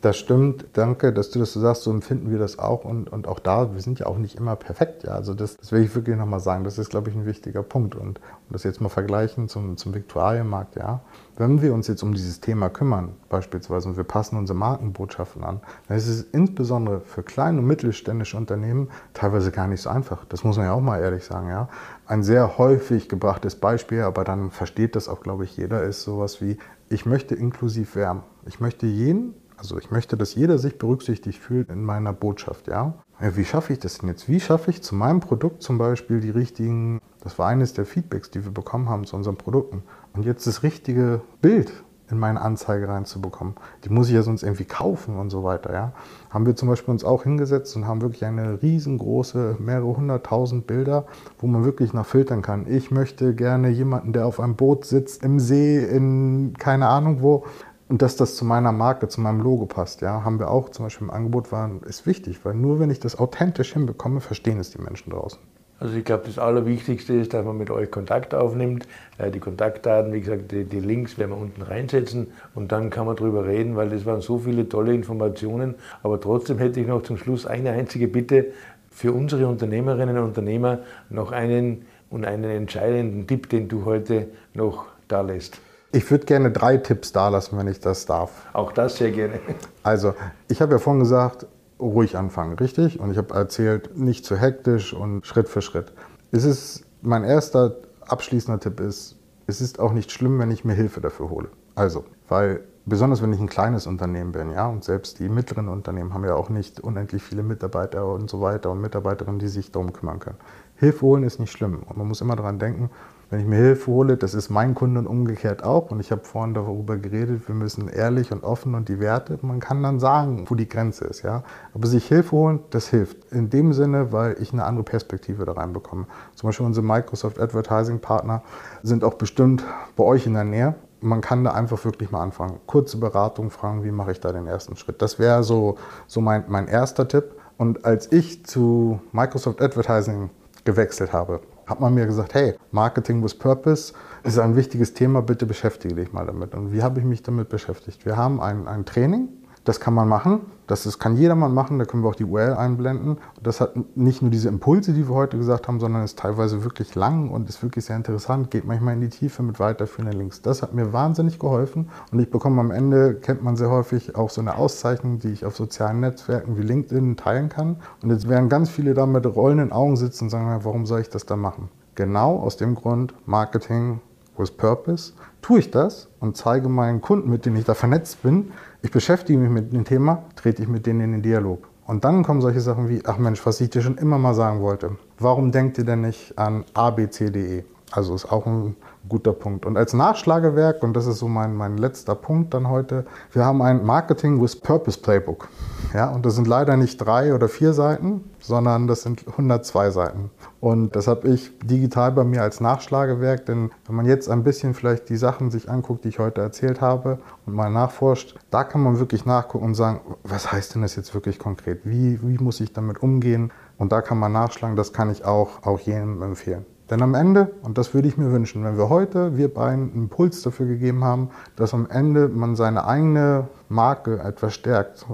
Das 0.00 0.16
stimmt, 0.16 0.64
danke, 0.74 1.12
dass 1.12 1.30
du 1.30 1.40
das 1.40 1.52
so 1.52 1.58
sagst, 1.58 1.82
so 1.82 1.90
empfinden 1.90 2.30
wir 2.30 2.38
das 2.38 2.60
auch 2.60 2.84
und, 2.84 3.10
und 3.12 3.26
auch 3.26 3.40
da, 3.40 3.74
wir 3.74 3.80
sind 3.80 3.98
ja 3.98 4.06
auch 4.06 4.16
nicht 4.16 4.36
immer 4.36 4.54
perfekt, 4.54 5.02
ja, 5.02 5.10
also 5.10 5.34
das, 5.34 5.56
das 5.56 5.72
will 5.72 5.82
ich 5.82 5.92
wirklich 5.92 6.16
nochmal 6.16 6.38
sagen, 6.38 6.62
das 6.62 6.78
ist, 6.78 6.90
glaube 6.90 7.10
ich, 7.10 7.16
ein 7.16 7.26
wichtiger 7.26 7.64
Punkt. 7.64 7.96
Und 7.96 8.20
um 8.20 8.52
das 8.52 8.62
jetzt 8.62 8.80
mal 8.80 8.90
vergleichen 8.90 9.48
zum, 9.48 9.76
zum 9.76 9.94
Viktualienmarkt, 9.94 10.76
ja, 10.76 11.00
wenn 11.36 11.62
wir 11.62 11.74
uns 11.74 11.88
jetzt 11.88 12.04
um 12.04 12.14
dieses 12.14 12.40
Thema 12.40 12.68
kümmern, 12.68 13.14
beispielsweise, 13.28 13.88
und 13.88 13.96
wir 13.96 14.04
passen 14.04 14.36
unsere 14.36 14.56
Markenbotschaften 14.56 15.42
an, 15.42 15.60
dann 15.88 15.96
ist 15.96 16.06
es 16.06 16.22
insbesondere 16.22 17.00
für 17.00 17.24
kleine 17.24 17.58
und 17.58 17.66
mittelständische 17.66 18.36
Unternehmen 18.36 18.90
teilweise 19.14 19.50
gar 19.50 19.66
nicht 19.66 19.82
so 19.82 19.90
einfach, 19.90 20.24
das 20.26 20.44
muss 20.44 20.58
man 20.58 20.66
ja 20.66 20.74
auch 20.74 20.80
mal 20.80 21.00
ehrlich 21.00 21.24
sagen, 21.24 21.48
ja, 21.48 21.68
ein 22.06 22.22
sehr 22.22 22.56
häufig 22.56 23.08
gebrachtes 23.08 23.56
Beispiel, 23.56 24.02
aber 24.02 24.22
dann 24.22 24.52
versteht 24.52 24.94
das 24.94 25.08
auch, 25.08 25.22
glaube 25.22 25.42
ich, 25.42 25.56
jeder, 25.56 25.82
ist 25.82 26.02
sowas 26.02 26.40
wie, 26.40 26.56
ich 26.88 27.04
möchte 27.04 27.34
inklusiv 27.34 27.96
wärmen. 27.96 28.22
Ich 28.46 28.60
möchte 28.60 28.86
jeden 28.86 29.34
also 29.58 29.76
ich 29.76 29.90
möchte, 29.90 30.16
dass 30.16 30.34
jeder 30.34 30.58
sich 30.58 30.78
berücksichtigt 30.78 31.38
fühlt 31.38 31.68
in 31.68 31.84
meiner 31.84 32.12
Botschaft, 32.12 32.68
ja. 32.68 32.94
Wie 33.20 33.44
schaffe 33.44 33.72
ich 33.72 33.80
das 33.80 33.98
denn 33.98 34.08
jetzt? 34.08 34.28
Wie 34.28 34.38
schaffe 34.38 34.70
ich 34.70 34.82
zu 34.82 34.94
meinem 34.94 35.18
Produkt 35.18 35.62
zum 35.62 35.76
Beispiel 35.76 36.20
die 36.20 36.30
richtigen, 36.30 37.00
das 37.20 37.38
war 37.38 37.48
eines 37.48 37.72
der 37.72 37.84
Feedbacks, 37.84 38.30
die 38.30 38.44
wir 38.44 38.52
bekommen 38.52 38.88
haben 38.88 39.04
zu 39.04 39.16
unseren 39.16 39.36
Produkten. 39.36 39.82
Und 40.14 40.24
jetzt 40.24 40.46
das 40.46 40.62
richtige 40.62 41.20
Bild 41.42 41.72
in 42.10 42.18
meine 42.18 42.40
Anzeige 42.40 42.88
reinzubekommen. 42.88 43.54
Die 43.84 43.90
muss 43.90 44.08
ich 44.08 44.14
ja 44.14 44.22
sonst 44.22 44.42
irgendwie 44.42 44.64
kaufen 44.64 45.16
und 45.18 45.30
so 45.30 45.44
weiter, 45.44 45.72
ja. 45.72 45.92
Haben 46.30 46.46
wir 46.46 46.56
zum 46.56 46.68
Beispiel 46.68 46.92
uns 46.92 47.04
auch 47.04 47.24
hingesetzt 47.24 47.76
und 47.76 47.86
haben 47.86 48.00
wirklich 48.00 48.24
eine 48.24 48.62
riesengroße, 48.62 49.56
mehrere 49.58 49.96
hunderttausend 49.96 50.66
Bilder, 50.66 51.06
wo 51.38 51.46
man 51.46 51.64
wirklich 51.64 51.92
nach 51.92 52.06
filtern 52.06 52.42
kann. 52.42 52.66
Ich 52.68 52.90
möchte 52.90 53.34
gerne 53.34 53.68
jemanden, 53.68 54.12
der 54.12 54.26
auf 54.26 54.40
einem 54.40 54.56
Boot 54.56 54.84
sitzt, 54.84 55.22
im 55.22 55.38
See, 55.38 55.84
in 55.84 56.54
keine 56.58 56.88
Ahnung 56.88 57.22
wo, 57.22 57.44
und 57.88 58.02
dass 58.02 58.16
das 58.16 58.36
zu 58.36 58.44
meiner 58.44 58.72
Marke, 58.72 59.08
zu 59.08 59.20
meinem 59.20 59.40
Logo 59.40 59.66
passt, 59.66 60.02
ja, 60.02 60.24
haben 60.24 60.38
wir 60.38 60.50
auch 60.50 60.68
zum 60.70 60.86
Beispiel 60.86 61.06
im 61.06 61.12
Angebot 61.12 61.52
waren, 61.52 61.80
ist 61.82 62.06
wichtig, 62.06 62.40
weil 62.44 62.54
nur 62.54 62.80
wenn 62.80 62.90
ich 62.90 63.00
das 63.00 63.18
authentisch 63.18 63.72
hinbekomme, 63.72 64.20
verstehen 64.20 64.60
es 64.60 64.70
die 64.70 64.80
Menschen 64.80 65.10
draußen. 65.10 65.38
Also 65.80 65.94
ich 65.94 66.04
glaube, 66.04 66.24
das 66.26 66.40
Allerwichtigste 66.40 67.12
ist, 67.14 67.32
dass 67.32 67.44
man 67.44 67.56
mit 67.56 67.70
euch 67.70 67.88
Kontakt 67.90 68.34
aufnimmt. 68.34 68.88
Die 69.32 69.38
Kontaktdaten, 69.38 70.12
wie 70.12 70.20
gesagt, 70.20 70.50
die, 70.50 70.64
die, 70.64 70.80
Links 70.80 71.18
werden 71.18 71.30
wir 71.30 71.38
unten 71.38 71.62
reinsetzen 71.62 72.32
und 72.56 72.72
dann 72.72 72.90
kann 72.90 73.06
man 73.06 73.14
darüber 73.14 73.46
reden, 73.46 73.76
weil 73.76 73.88
das 73.88 74.04
waren 74.04 74.20
so 74.20 74.38
viele 74.38 74.68
tolle 74.68 74.92
Informationen. 74.92 75.76
Aber 76.02 76.20
trotzdem 76.20 76.58
hätte 76.58 76.80
ich 76.80 76.88
noch 76.88 77.04
zum 77.04 77.16
Schluss 77.16 77.46
eine 77.46 77.70
einzige 77.70 78.08
Bitte 78.08 78.46
für 78.90 79.12
unsere 79.12 79.46
Unternehmerinnen 79.46 80.18
und 80.18 80.24
Unternehmer 80.24 80.80
noch 81.10 81.30
einen 81.30 81.86
und 82.10 82.24
einen 82.24 82.50
entscheidenden 82.50 83.28
Tipp, 83.28 83.48
den 83.48 83.68
du 83.68 83.84
heute 83.84 84.26
noch 84.54 84.86
da 85.06 85.20
lässt. 85.20 85.60
Ich 85.90 86.10
würde 86.10 86.26
gerne 86.26 86.50
drei 86.50 86.76
Tipps 86.76 87.12
da 87.12 87.28
lassen, 87.28 87.56
wenn 87.56 87.66
ich 87.66 87.80
das 87.80 88.04
darf. 88.04 88.30
Auch 88.52 88.72
das 88.72 88.96
sehr 88.96 89.10
gerne. 89.10 89.40
Also, 89.82 90.14
ich 90.48 90.60
habe 90.60 90.72
ja 90.72 90.78
vorhin 90.78 91.00
gesagt, 91.00 91.46
ruhig 91.80 92.16
anfangen, 92.16 92.58
richtig? 92.58 93.00
Und 93.00 93.10
ich 93.10 93.16
habe 93.16 93.34
erzählt, 93.34 93.96
nicht 93.96 94.26
zu 94.26 94.36
hektisch 94.36 94.92
und 94.92 95.26
Schritt 95.26 95.48
für 95.48 95.62
Schritt. 95.62 95.92
Es 96.30 96.44
ist, 96.44 96.84
mein 97.00 97.24
erster 97.24 97.76
abschließender 98.06 98.60
Tipp 98.60 98.80
ist, 98.80 99.16
es 99.46 99.62
ist 99.62 99.80
auch 99.80 99.92
nicht 99.92 100.12
schlimm, 100.12 100.38
wenn 100.38 100.50
ich 100.50 100.64
mir 100.64 100.74
Hilfe 100.74 101.00
dafür 101.00 101.30
hole. 101.30 101.48
Also, 101.74 102.04
weil 102.28 102.64
besonders 102.88 103.22
wenn 103.22 103.32
ich 103.32 103.40
ein 103.40 103.48
kleines 103.48 103.86
Unternehmen 103.86 104.32
bin, 104.32 104.50
ja, 104.50 104.66
und 104.66 104.84
selbst 104.84 105.18
die 105.18 105.28
mittleren 105.28 105.68
Unternehmen 105.68 106.14
haben 106.14 106.24
ja 106.24 106.34
auch 106.34 106.48
nicht 106.48 106.80
unendlich 106.80 107.22
viele 107.22 107.42
Mitarbeiter 107.42 108.06
und 108.06 108.30
so 108.30 108.40
weiter 108.40 108.70
und 108.70 108.80
Mitarbeiterinnen, 108.80 109.38
die 109.38 109.48
sich 109.48 109.70
darum 109.72 109.92
kümmern 109.92 110.18
können. 110.18 110.38
Hilfe 110.76 111.02
holen 111.02 111.22
ist 111.24 111.40
nicht 111.40 111.52
schlimm 111.52 111.82
und 111.86 111.96
man 111.96 112.06
muss 112.06 112.20
immer 112.20 112.36
daran 112.36 112.58
denken, 112.58 112.90
wenn 113.30 113.40
ich 113.40 113.46
mir 113.46 113.56
Hilfe 113.56 113.88
hole, 113.88 114.16
das 114.16 114.32
ist 114.32 114.48
mein 114.48 114.74
Kunde 114.74 115.00
und 115.00 115.06
umgekehrt 115.06 115.62
auch. 115.62 115.90
Und 115.90 116.00
ich 116.00 116.10
habe 116.10 116.24
vorhin 116.24 116.54
darüber 116.54 116.96
geredet, 116.96 117.46
wir 117.46 117.54
müssen 117.54 117.88
ehrlich 117.88 118.32
und 118.32 118.42
offen 118.42 118.74
und 118.74 118.88
die 118.88 119.00
Werte, 119.00 119.38
man 119.42 119.60
kann 119.60 119.82
dann 119.82 120.00
sagen, 120.00 120.46
wo 120.48 120.54
die 120.54 120.68
Grenze 120.68 121.04
ist. 121.04 121.22
Ja? 121.22 121.42
Aber 121.74 121.86
sich 121.86 122.06
Hilfe 122.06 122.32
holen, 122.32 122.60
das 122.70 122.88
hilft. 122.88 123.30
In 123.30 123.50
dem 123.50 123.74
Sinne, 123.74 124.12
weil 124.12 124.36
ich 124.40 124.54
eine 124.54 124.64
andere 124.64 124.84
Perspektive 124.84 125.44
da 125.44 125.52
reinbekomme. 125.52 126.06
Zum 126.36 126.48
Beispiel 126.48 126.64
unsere 126.64 126.86
Microsoft 126.86 127.38
Advertising 127.38 127.98
Partner 127.98 128.42
sind 128.82 129.04
auch 129.04 129.14
bestimmt 129.14 129.62
bei 129.94 130.04
euch 130.04 130.26
in 130.26 130.32
der 130.32 130.44
Nähe. 130.44 130.74
Man 131.00 131.20
kann 131.20 131.44
da 131.44 131.52
einfach 131.52 131.84
wirklich 131.84 132.10
mal 132.10 132.22
anfangen. 132.22 132.60
Kurze 132.66 132.96
Beratung 132.98 133.50
fragen, 133.50 133.84
wie 133.84 133.90
mache 133.90 134.12
ich 134.12 134.20
da 134.20 134.32
den 134.32 134.46
ersten 134.46 134.76
Schritt. 134.76 135.00
Das 135.00 135.18
wäre 135.18 135.42
so, 135.42 135.76
so 136.06 136.20
mein, 136.20 136.44
mein 136.48 136.66
erster 136.68 137.06
Tipp. 137.06 137.34
Und 137.56 137.84
als 137.84 138.10
ich 138.12 138.44
zu 138.44 139.00
Microsoft 139.12 139.60
Advertising 139.60 140.30
gewechselt 140.64 141.12
habe, 141.12 141.40
hat 141.66 141.80
man 141.80 141.94
mir 141.94 142.06
gesagt, 142.06 142.34
hey, 142.34 142.54
Marketing 142.70 143.22
with 143.22 143.34
Purpose 143.34 143.92
ist 144.22 144.38
ein 144.38 144.56
wichtiges 144.56 144.94
Thema, 144.94 145.22
bitte 145.22 145.46
beschäftige 145.46 145.94
dich 145.94 146.12
mal 146.12 146.26
damit. 146.26 146.54
Und 146.54 146.72
wie 146.72 146.82
habe 146.82 147.00
ich 147.00 147.06
mich 147.06 147.22
damit 147.22 147.48
beschäftigt? 147.48 148.04
Wir 148.06 148.16
haben 148.16 148.40
ein, 148.40 148.66
ein 148.66 148.84
Training, 148.84 149.28
das 149.68 149.80
kann 149.80 149.92
man 149.92 150.08
machen, 150.08 150.40
das, 150.66 150.84
das 150.84 150.98
kann 150.98 151.16
jedermann 151.16 151.52
machen, 151.52 151.78
da 151.78 151.84
können 151.84 152.02
wir 152.02 152.08
auch 152.08 152.14
die 152.14 152.24
URL 152.24 152.54
einblenden. 152.54 153.18
Das 153.42 153.60
hat 153.60 153.74
nicht 153.96 154.22
nur 154.22 154.30
diese 154.30 154.48
Impulse, 154.48 154.94
die 154.94 155.08
wir 155.08 155.14
heute 155.14 155.36
gesagt 155.36 155.68
haben, 155.68 155.78
sondern 155.78 156.04
ist 156.04 156.18
teilweise 156.18 156.64
wirklich 156.64 156.94
lang 156.94 157.28
und 157.28 157.48
ist 157.50 157.62
wirklich 157.62 157.84
sehr 157.84 157.96
interessant, 157.96 158.50
geht 158.50 158.64
manchmal 158.64 158.94
in 158.94 159.02
die 159.02 159.10
Tiefe 159.10 159.42
mit 159.42 159.60
weiterführenden 159.60 160.18
Links. 160.18 160.40
Das 160.40 160.62
hat 160.62 160.72
mir 160.72 160.94
wahnsinnig 160.94 161.38
geholfen 161.38 161.90
und 162.12 162.18
ich 162.18 162.30
bekomme 162.30 162.60
am 162.60 162.70
Ende, 162.70 163.14
kennt 163.14 163.42
man 163.42 163.56
sehr 163.56 163.70
häufig, 163.70 164.16
auch 164.16 164.30
so 164.30 164.40
eine 164.40 164.56
Auszeichnung, 164.56 165.18
die 165.18 165.28
ich 165.28 165.44
auf 165.44 165.54
sozialen 165.54 166.00
Netzwerken 166.00 166.56
wie 166.56 166.62
LinkedIn 166.62 167.16
teilen 167.16 167.50
kann. 167.50 167.76
Und 168.02 168.10
jetzt 168.10 168.26
werden 168.26 168.48
ganz 168.48 168.70
viele 168.70 168.94
da 168.94 169.04
mit 169.04 169.26
rollenden 169.26 169.70
Augen 169.70 169.96
sitzen 169.96 170.24
und 170.24 170.30
sagen, 170.30 170.60
warum 170.62 170.86
soll 170.86 171.00
ich 171.00 171.10
das 171.10 171.26
da 171.26 171.36
machen? 171.36 171.68
Genau 171.94 172.38
aus 172.38 172.56
dem 172.56 172.74
Grund, 172.74 173.12
Marketing 173.26 174.00
with 174.38 174.52
Purpose, 174.52 175.12
tue 175.42 175.58
ich 175.58 175.70
das 175.70 176.08
und 176.20 176.36
zeige 176.36 176.68
meinen 176.68 177.00
Kunden, 177.00 177.28
mit 177.28 177.44
denen 177.44 177.56
ich 177.56 177.64
da 177.64 177.74
vernetzt 177.74 178.22
bin, 178.22 178.52
ich 178.82 178.90
beschäftige 178.90 179.38
mich 179.38 179.50
mit 179.50 179.72
dem 179.72 179.84
Thema, 179.84 180.24
trete 180.36 180.62
ich 180.62 180.68
mit 180.68 180.86
denen 180.86 181.00
in 181.00 181.12
den 181.12 181.22
Dialog. 181.22 181.68
Und 181.86 182.04
dann 182.04 182.22
kommen 182.22 182.40
solche 182.40 182.60
Sachen 182.60 182.88
wie, 182.88 183.02
ach 183.06 183.18
Mensch, 183.18 183.44
was 183.46 183.60
ich 183.60 183.70
dir 183.70 183.82
schon 183.82 183.98
immer 183.98 184.18
mal 184.18 184.34
sagen 184.34 184.60
wollte. 184.60 184.96
Warum 185.18 185.50
denkt 185.50 185.78
ihr 185.78 185.84
denn 185.84 186.02
nicht 186.02 186.38
an 186.38 186.64
ABCDE? 186.74 187.64
Also 187.90 188.14
ist 188.14 188.30
auch 188.30 188.46
ein 188.46 188.76
guter 189.08 189.32
Punkt. 189.32 189.64
Und 189.64 189.76
als 189.76 189.94
Nachschlagewerk, 189.94 190.82
und 190.82 190.94
das 190.94 191.06
ist 191.06 191.18
so 191.18 191.28
mein, 191.28 191.54
mein 191.54 191.78
letzter 191.78 192.14
Punkt 192.14 192.52
dann 192.52 192.68
heute, 192.68 193.06
wir 193.32 193.44
haben 193.44 193.62
ein 193.62 193.84
Marketing 193.84 194.42
with 194.42 194.56
Purpose 194.56 195.00
Playbook. 195.00 195.48
Ja, 195.94 196.10
und 196.10 196.26
das 196.26 196.34
sind 196.34 196.46
leider 196.46 196.76
nicht 196.76 196.98
drei 196.98 197.34
oder 197.34 197.48
vier 197.48 197.72
Seiten, 197.72 198.30
sondern 198.40 198.86
das 198.86 199.02
sind 199.02 199.26
102 199.26 199.90
Seiten. 199.90 200.30
Und 200.60 200.96
das 200.96 201.06
habe 201.06 201.28
ich 201.28 201.58
digital 201.60 202.12
bei 202.12 202.24
mir 202.24 202.42
als 202.42 202.60
Nachschlagewerk, 202.60 203.46
denn 203.46 203.70
wenn 203.86 203.96
man 203.96 204.04
jetzt 204.04 204.28
ein 204.28 204.44
bisschen 204.44 204.74
vielleicht 204.74 205.08
die 205.08 205.16
Sachen 205.16 205.50
sich 205.50 205.70
anguckt, 205.70 206.04
die 206.04 206.08
ich 206.08 206.18
heute 206.18 206.42
erzählt 206.42 206.82
habe 206.82 207.20
und 207.46 207.54
mal 207.54 207.70
nachforscht, 207.70 208.36
da 208.50 208.64
kann 208.64 208.82
man 208.82 208.98
wirklich 208.98 209.24
nachgucken 209.24 209.64
und 209.64 209.74
sagen, 209.74 210.00
was 210.24 210.52
heißt 210.52 210.74
denn 210.74 210.82
das 210.82 210.94
jetzt 210.96 211.14
wirklich 211.14 211.38
konkret? 211.38 211.80
Wie, 211.84 212.20
wie 212.22 212.42
muss 212.42 212.60
ich 212.60 212.72
damit 212.72 213.02
umgehen? 213.02 213.50
Und 213.78 213.92
da 213.92 214.02
kann 214.02 214.18
man 214.18 214.32
nachschlagen, 214.32 214.76
das 214.76 214.92
kann 214.92 215.10
ich 215.10 215.24
auch, 215.24 215.62
auch 215.64 215.80
jedem 215.80 216.20
empfehlen. 216.22 216.66
Denn 216.90 217.02
am 217.02 217.14
Ende, 217.14 217.50
und 217.62 217.76
das 217.76 217.92
würde 217.92 218.08
ich 218.08 218.16
mir 218.16 218.32
wünschen, 218.32 218.64
wenn 218.64 218.78
wir 218.78 218.88
heute, 218.88 219.36
wir 219.36 219.52
beiden, 219.52 219.90
einen 219.90 219.92
Impuls 219.94 220.42
dafür 220.42 220.66
gegeben 220.66 221.04
haben, 221.04 221.30
dass 221.56 221.74
am 221.74 221.88
Ende 221.90 222.28
man 222.28 222.56
seine 222.56 222.86
eigene 222.86 223.48
Marke 223.68 224.20
etwas 224.20 224.54
stärkt, 224.54 225.06